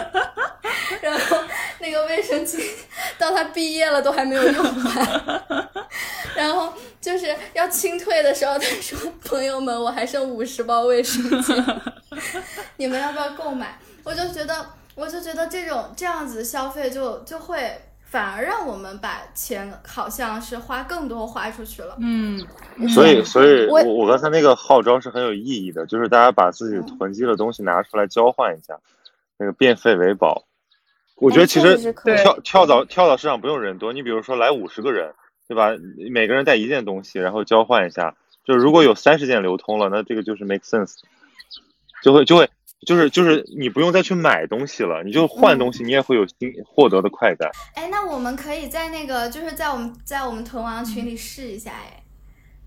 [1.01, 1.39] 然后
[1.79, 2.61] 那个卫生巾
[3.19, 5.69] 到他毕业了都还没有用完。
[6.35, 11.81] 然后就是要清退的时候，他说：“朋友们，我还剩五十包卫生巾，
[12.77, 17.73] 你们要不要购买？”我就觉得，我就觉得这种这样子消费就就会
[18.03, 21.97] 反而让我们把钱好像是花更多花出去了。
[21.99, 22.39] 嗯，
[22.89, 28.79] 所以，所以我我我刚才那个号召是很有意义的，就是大家把自己囤积的东西拿出来交换一下，
[29.39, 30.45] 那个变废为宝。
[31.17, 35.15] 我觉得其实跳跳蚤跳蚤市场不用人多，你比如说来五十个人，
[35.47, 35.71] 对吧？
[36.11, 38.15] 每个人带一件东西，然后交换一下。
[38.45, 40.97] 就如果有三十件流通了，那这个就是 make sense，
[42.03, 42.51] 就会就会
[42.87, 47.51] 就是就是你不用再去买东西了，你就换东西，你也会有新获得的快感。
[47.75, 52.03] 哎，那我们可以在那个就是在我们在我们屯王群里试一下，哎，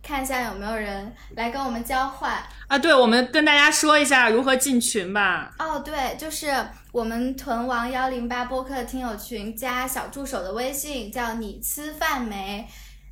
[0.01, 2.31] 看一下有没有人来跟我们交换。
[2.67, 5.53] 啊，对，我们跟大家说一下如何进群吧。
[5.59, 6.47] 哦，对，就是
[6.91, 12.65] 我们屯王幺零八播客听友群加小助手的微信叫你吃饭没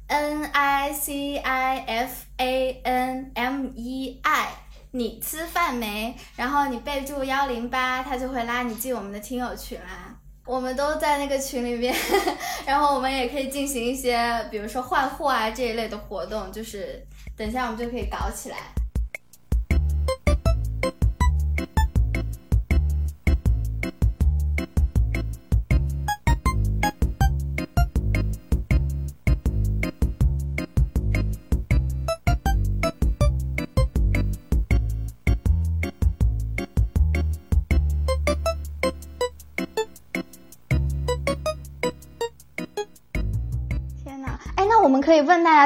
[0.07, 4.47] ，N I C I F A N M E I，
[4.95, 6.15] 你吃饭没？
[6.35, 10.15] 然后你备注幺零八，他就会拉你进我们的听友群啦。
[10.45, 11.95] 我们都在那个群里面，
[12.63, 17.03] 然后我们也可以进行一些，比如说换货啊这一类的活动，就是
[17.35, 18.57] 等一下我们就可以搞起来。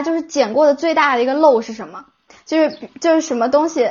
[0.02, 2.06] 就是捡过的最大的一个漏是什么？
[2.46, 3.90] 就是就是什么东西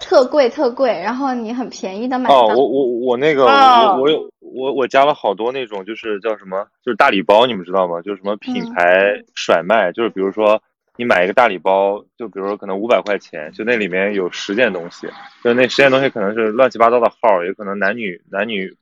[0.00, 8.02] 特贵特贵，然后你很便宜的买哦，我我我那个哦我我有我我加了好多那种就是叫什么，就是大礼包，你们知道吗？
[8.02, 10.60] 就是什么品牌甩卖，就是比如说
[10.96, 15.08] 你买一个大礼包，就比如说可能五百块钱，就那里面有十件东西，
[15.42, 18.76] 就是那十件东西可能是乱七八糟的号，也可能男女男女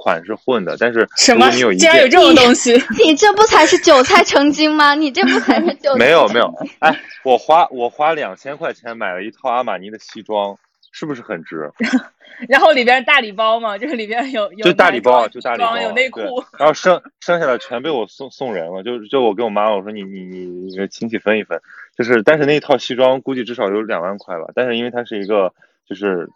[0.00, 1.72] 款是混的，但是什么如果你有？
[1.72, 2.72] 一件竟然有这种东西？
[3.04, 4.94] 你这不才是韭菜成精吗？
[4.94, 5.98] 你这不才是韭菜？
[5.98, 6.94] 没有没有，哎，
[7.24, 10.56] 我花我花两千块钱买了一套阿玛尼的西装，
[10.92, 11.70] 是不是很值？
[12.48, 16.20] 然后里边大礼包嘛，就是里边有有就大礼包啊，就大礼包有内裤。
[16.56, 21.60] 然后剩剩下的全被我送送人了，就就我跟我妈我说你你你你亲戚分一分，
[21.96, 25.52] 就是但是那一套西装估计至少有两万块吧，但是因为它是一个
[25.84, 26.28] 就是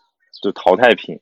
[0.43, 1.21] 就淘汰品，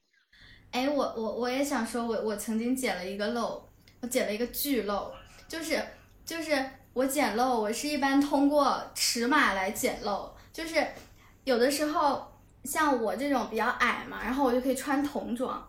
[0.70, 3.62] 哎，我我我也想说我，我曾经捡了一个漏，
[4.00, 5.10] 我捡了一个巨漏，
[5.48, 5.82] 就是
[6.24, 10.86] 就是我捡漏，我是一般通过尺码来捡漏，就是
[11.44, 12.30] 有的时候
[12.64, 15.66] 像我这种比较矮嘛，然后我就可以穿童装，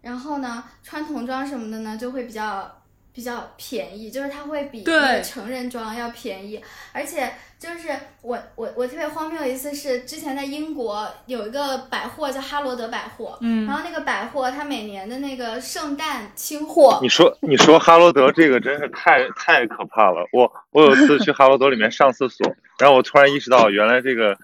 [0.00, 2.79] 然后呢穿童装什么的呢就会比较。
[3.20, 6.58] 比较便宜，就是它会比对那个成人装要便宜，
[6.90, 7.90] 而且就是
[8.22, 22.46] 我我我特别荒谬的一次是之前在英国有一个百货叫哈罗德百货，嗯然后那个百货它每年的那个圣诞清货你，说你说哈罗德这个真是太太可怕了，我我有次去哈罗德里面上厕所，
[22.78, 24.34] 然后我突然意识到原来这个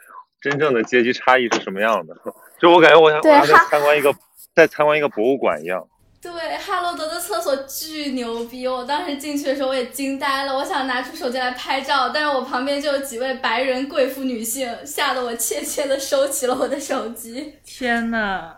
[0.42, 2.14] 真正的阶级差异是什么样的，
[2.60, 4.14] 就我感觉我像我要在参观一个
[4.54, 5.88] 在参观一个博物馆一样。
[6.20, 8.66] 对，哈罗德的厕所巨牛逼！
[8.66, 17.54] 我当时进去的时候我也惊呆了，我想拿出手机来拍照，但是我旁边就有几位白人贵妇女性，吓得我怯怯的收起了我的手机。
[17.64, 18.54] 天呐，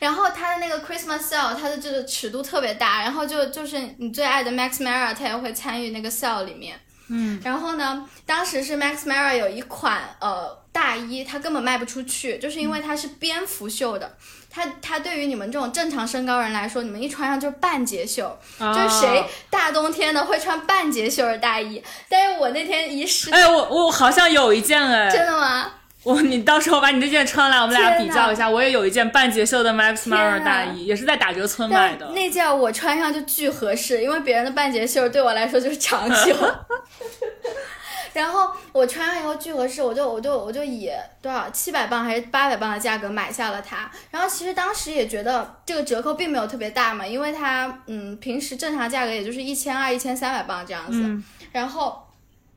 [0.00, 6.76] 然后它的那个 Christmas sale，它的这个尺度特别大，然后就就是你最爱的 Max Mara，他也会参与那个 sale 里面。
[7.08, 10.48] 嗯，然后呢，当时是 Max Mara 有一款呃
[10.92, 14.14] 大衣，它根本卖不出去，就是因为它是蝙蝠袖的。
[14.50, 21.82] 它它对于你们这种正常身高人来说，你们一穿上就是半截袖，就是谁啊大冬天的会穿半截袖的大衣？
[22.10, 25.72] 但是我那天一试，哎，我我好像有一件哎，真的吗？
[26.02, 28.50] 我你到时候把你这件穿来，我们俩比较一下。
[28.50, 32.08] 我也有一件半截袖的 Max Mara 大衣，也是在打折村买的。
[32.10, 36.36] 那件我穿上就巨合适，因为别人的半截袖对我来说就是长袖。
[38.12, 40.90] 然后我穿上以后巨合适，我就我就我就以
[41.20, 43.90] 多少七百磅还是八百磅的价格买下了它。
[44.10, 50.98] 然后其实当时也觉得这个折扣并没有特别大嘛，因为它嗯平时正常价格也就是一千二、一千三百磅这样子。
[51.02, 52.06] 嗯，然后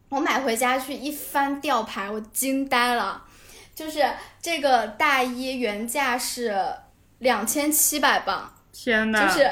[0.10, 3.24] 我买回家去一翻吊牌，我惊呆了，
[3.74, 4.04] 就是
[4.42, 6.56] 这个大衣原价是
[7.20, 8.52] 两千七百磅。
[8.72, 9.50] 天呐，就是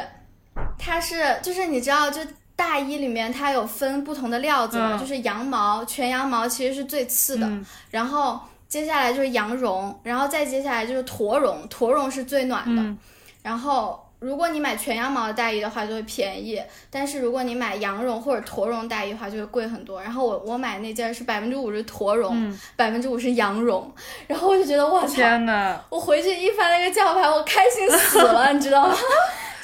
[0.78, 2.22] 它是就是你知道，就
[2.56, 5.00] 大衣里面它有分不同的料子嘛，嗯。
[5.00, 7.66] 就是羊毛、全羊毛其实是最次的，嗯。
[7.92, 12.98] 然后接下来就是羊绒，然后再接下来就是驼绒，驼绒是最暖的，嗯。
[13.42, 20.02] 然后如果你买全羊毛的大衣的话就会便宜，但是如果你买羊绒或者驼绒大衣的话就会贵很多。
[20.02, 23.92] 然后我我买那件是百分之五十驼绒，百分之五十羊绒，
[24.28, 28.96] 然后我就觉得我操，天呐，我回去一翻那个轿牌，我开心死了，你知道吗？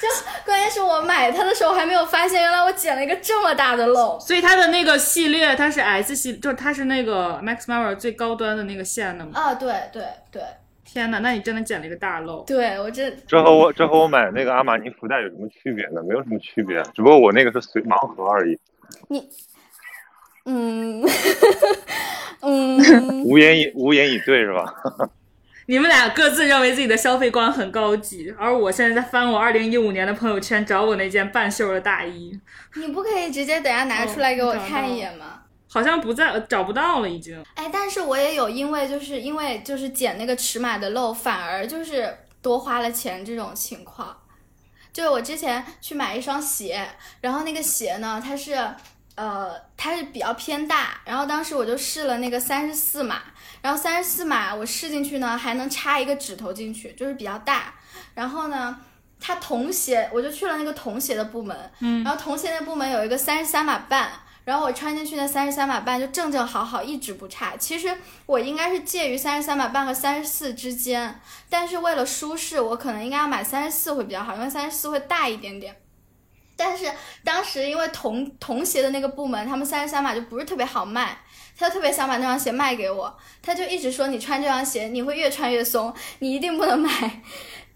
[0.00, 0.08] 就
[0.46, 4.18] 关键是我买它的时候还没有发现，原来我捡了一个这么大的漏。
[4.18, 9.32] 所以它的那个系列它是 S 系，就是它是那个 Max Mara 最高端的那个线的吗？
[9.34, 10.42] 啊，对对对
[10.84, 12.42] 天呐，那你真的捡了一个大漏。
[12.44, 16.02] 对，我这这和我这和我买那个阿玛尼福袋有什么区别呢？
[16.02, 18.58] 没有什么区别，只不过我那个是随盲盒而已。
[19.08, 19.28] 你，
[20.46, 21.04] 嗯
[22.42, 24.74] 嗯，无言以无言以对是吧？
[25.66, 32.38] 你们俩各自认为自己的消费观很高级，而我现在在翻我二零一五年的朋友圈，找我那件半袖的大衣，
[32.74, 35.42] 你不可以直接等下拿出来给我看一眼吗？
[35.72, 37.40] 好像不在，找不到了已经。
[37.54, 44.16] 哎，但是我也有因为就是因为就是捡那个尺码的漏，反而就是多花了钱这种情况。
[44.92, 46.84] 就是我之前去买一双鞋，
[47.20, 48.54] 然后那个鞋呢，它是
[49.14, 53.22] 呃它是比较偏大，然后当时我就试了那个三十四码，
[53.62, 57.74] 然后三十四码我试进去呢还能插一个指头进去，就是比较大。
[58.14, 58.78] 然后呢，
[59.20, 64.10] 它童鞋我就去了那个童鞋的部门，嗯，然后童鞋那部门有一个三十三码半。
[64.42, 67.56] 然后我穿进去那三十三码半就正正好好，一直不差。
[67.58, 67.94] 其实
[68.24, 75.76] 我应该是介于三十三码半和三十四之间，但是为了舒适，我可能应该要买三十四会比较好，因为三十四会大一点点。
[76.56, 76.90] 但是
[77.22, 81.18] 当时因为童童鞋的那个部门，他们三十三码就不是特别好卖，
[81.60, 87.22] 他特别想把那双鞋卖给我，他就一直说你穿这双鞋你会越穿越松，你一定不能买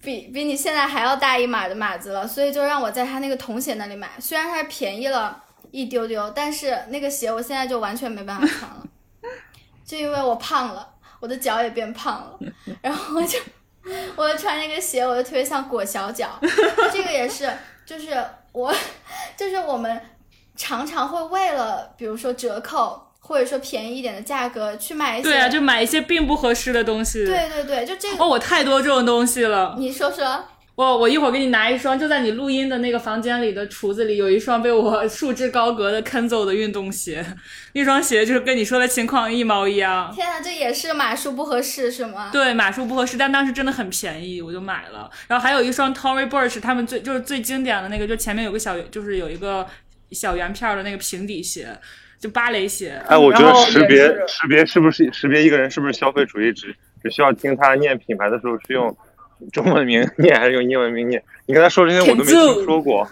[0.03, 5.43] 比比你现在还要大一码的码子了，所以就让我在他那个童鞋那里买，虽然它便宜了。
[5.71, 8.87] 一丢丢，但是那个鞋我现在就完全没办法穿了，
[9.85, 12.39] 就因为我胖了，我的脚也变胖了，
[12.81, 13.41] 然后我就，
[14.15, 16.39] 我就穿那个鞋，我就特别像裹小脚。
[16.93, 17.53] 这个也是，
[17.85, 18.73] 就是我，
[19.37, 20.01] 就是我们
[20.55, 27.25] 常常会为了，比如说折扣或者说便宜一点的价格去买一些，对啊，就买一些并不合适的东西。
[27.25, 28.23] 对对对，就这个。
[28.23, 29.77] 哦，我太多这种东西了。
[29.79, 30.45] 你说说。
[30.77, 37.25] 我我一会儿给你拿一双，就在你录音的那个房间里的橱子里，有一双被我束之高阁的 Kenzo 的运动鞋，
[37.75, 40.13] 那双鞋就是跟你说的情况一毛一样。
[40.13, 42.31] 天呐，这也是码数不合适是吗？
[42.33, 45.09] 对，码数不合适，但当时真的很便宜，我就买了。
[45.29, 49.65] 然后还有一双 Tory Burch，他们最就是最经典的那个，就前面有个小，就是有一个
[50.11, 51.69] 小圆片的那个平底鞋，
[52.25, 52.99] 就芭蕾鞋。
[53.07, 58.97] 哎，我觉得识别识别是不是识别一个人是不是消费主义，只只需要听他念品牌的时候是用。
[59.53, 61.23] 中文名念还是用英文名念？
[61.45, 63.07] 你跟他说这些我都没听说过，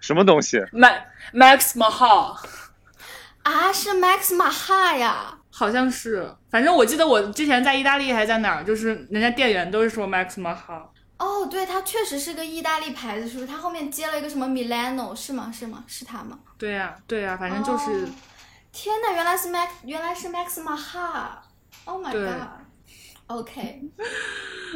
[0.00, 0.98] 什么东西？Max
[1.32, 2.36] Max Maha
[3.44, 5.38] 啊，是 Max Mahal 呀？
[5.48, 10.82] 好像是，反正我记得我之前在意大利还在哪儿，就是人家店员都是说 Max Maha。
[11.18, 13.46] 哦，对，它确实是个意大利牌子，是不是？
[13.46, 15.50] 它后面接了一个什么 Milano，是吗？
[15.56, 15.84] 是吗？
[15.86, 16.40] 是它吗？
[16.58, 18.06] 对呀，对呀，反正就是。
[18.72, 23.80] 天呐，原来是 Max，原来是 Max Maha！Oh my god！OK，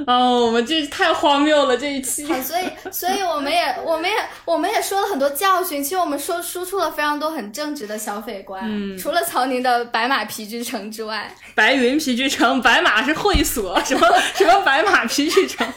[0.07, 2.25] 哦， 我们这太荒谬了这一期。
[2.27, 5.83] 好，所以，所以我们也，我们也，我们也说了很多教训。
[5.83, 8.63] 其实我们说输出了非常多很正直的消费观。
[8.65, 15.67] 嗯，除了曹宁的白马皮具城之外，白云皮具城，白马是会所，什么什么白马皮具城。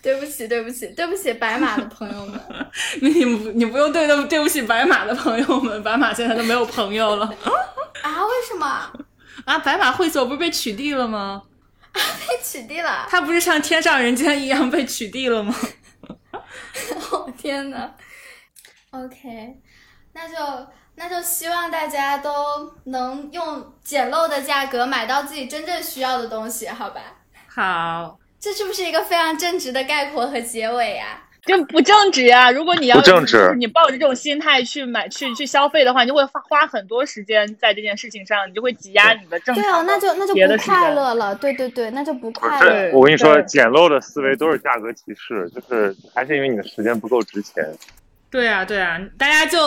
[0.02, 2.40] 对不起，对不起，对不起，白马的朋友们。
[3.02, 7.26] 你你你不用对对对不起白马的朋友们，白马现在都没有朋友了。
[8.02, 8.24] 啊？
[8.26, 8.66] 为什么？
[9.44, 11.42] 啊，白马会所不是被取缔了吗？
[11.92, 13.06] 啊，被取缔了。
[13.10, 15.54] 他不是像天上人间一样被取缔了吗？
[17.10, 17.90] 哦天呐
[18.90, 19.56] OK，
[20.12, 20.34] 那就
[20.94, 22.30] 那就希望大家都
[22.84, 27.00] 能用简陋的价格买到自己真正需要的东西，好吧？
[27.48, 31.22] 好，这是不是一个非常正直的概括和结尾呀？
[31.46, 32.50] 就不正直啊！
[32.50, 39.64] 如果你要不正直，你抱着这种心态去买、去去消费的话，你就会花花很多时间在这件事情上，你就会挤压你的正常。
[39.64, 41.34] 对啊，那就那就不快乐了。
[41.34, 42.90] 对对对，那就不快乐。
[42.92, 47.64] 我跟你说，简陋的思维都是价格歧视，就是还是因为你的时间不够值钱。
[48.30, 49.58] 对啊，对啊，大家就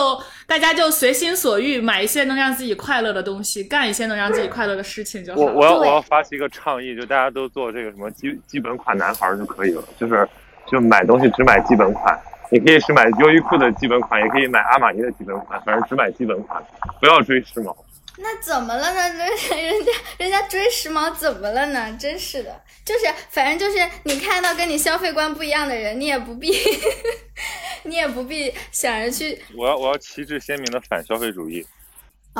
[0.46, 5.40] 大家就随心所欲买一些能让自己快乐的东西，干一些能让自己快乐的事情就好。
[5.40, 10.26] 我我要我要发起一个倡议，就大家都做这个什么基基本款男孩就可以了，就是
[10.66, 12.18] 就买东西只买基本款。
[12.50, 16.62] 你可以是买优衣库的基本款，也可以买阿玛尼的基本款，反正只买基本款，
[17.00, 17.74] 不要追时髦。
[18.16, 19.10] 那怎么了呢？
[19.10, 19.18] 人
[19.58, 21.96] 人家人家追时髦怎么了呢？
[21.98, 26.52] 真是的，就是反正就是你看到跟你消费观不一样的人，你也不必，
[27.82, 29.42] 你也不必想着去。
[29.56, 31.66] 我要我要旗帜鲜明的反消费主义。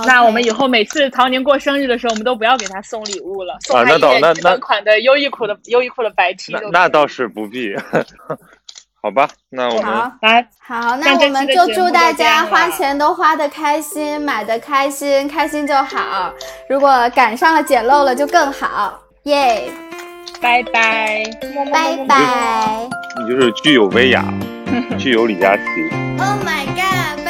[0.07, 7.75] 那我们以后每次曹宁过生日的时候，我们都不要给他送礼物了，送他那一件基倒那那本款的优衣库的优衣库的白 T 那倒是不必。
[9.05, 10.11] 好吧，那我们好。
[10.23, 16.33] 来，好，那我们就祝大家花钱都花的开心，买的开心，开心就好。
[16.71, 19.71] 如果赶上了捡漏了就更好，耶！
[20.41, 21.23] 拜拜，
[21.71, 22.89] 拜拜。
[23.21, 24.25] 你就是具有威亚，
[24.99, 25.63] 具有李佳琦。
[26.19, 27.24] Oh my god！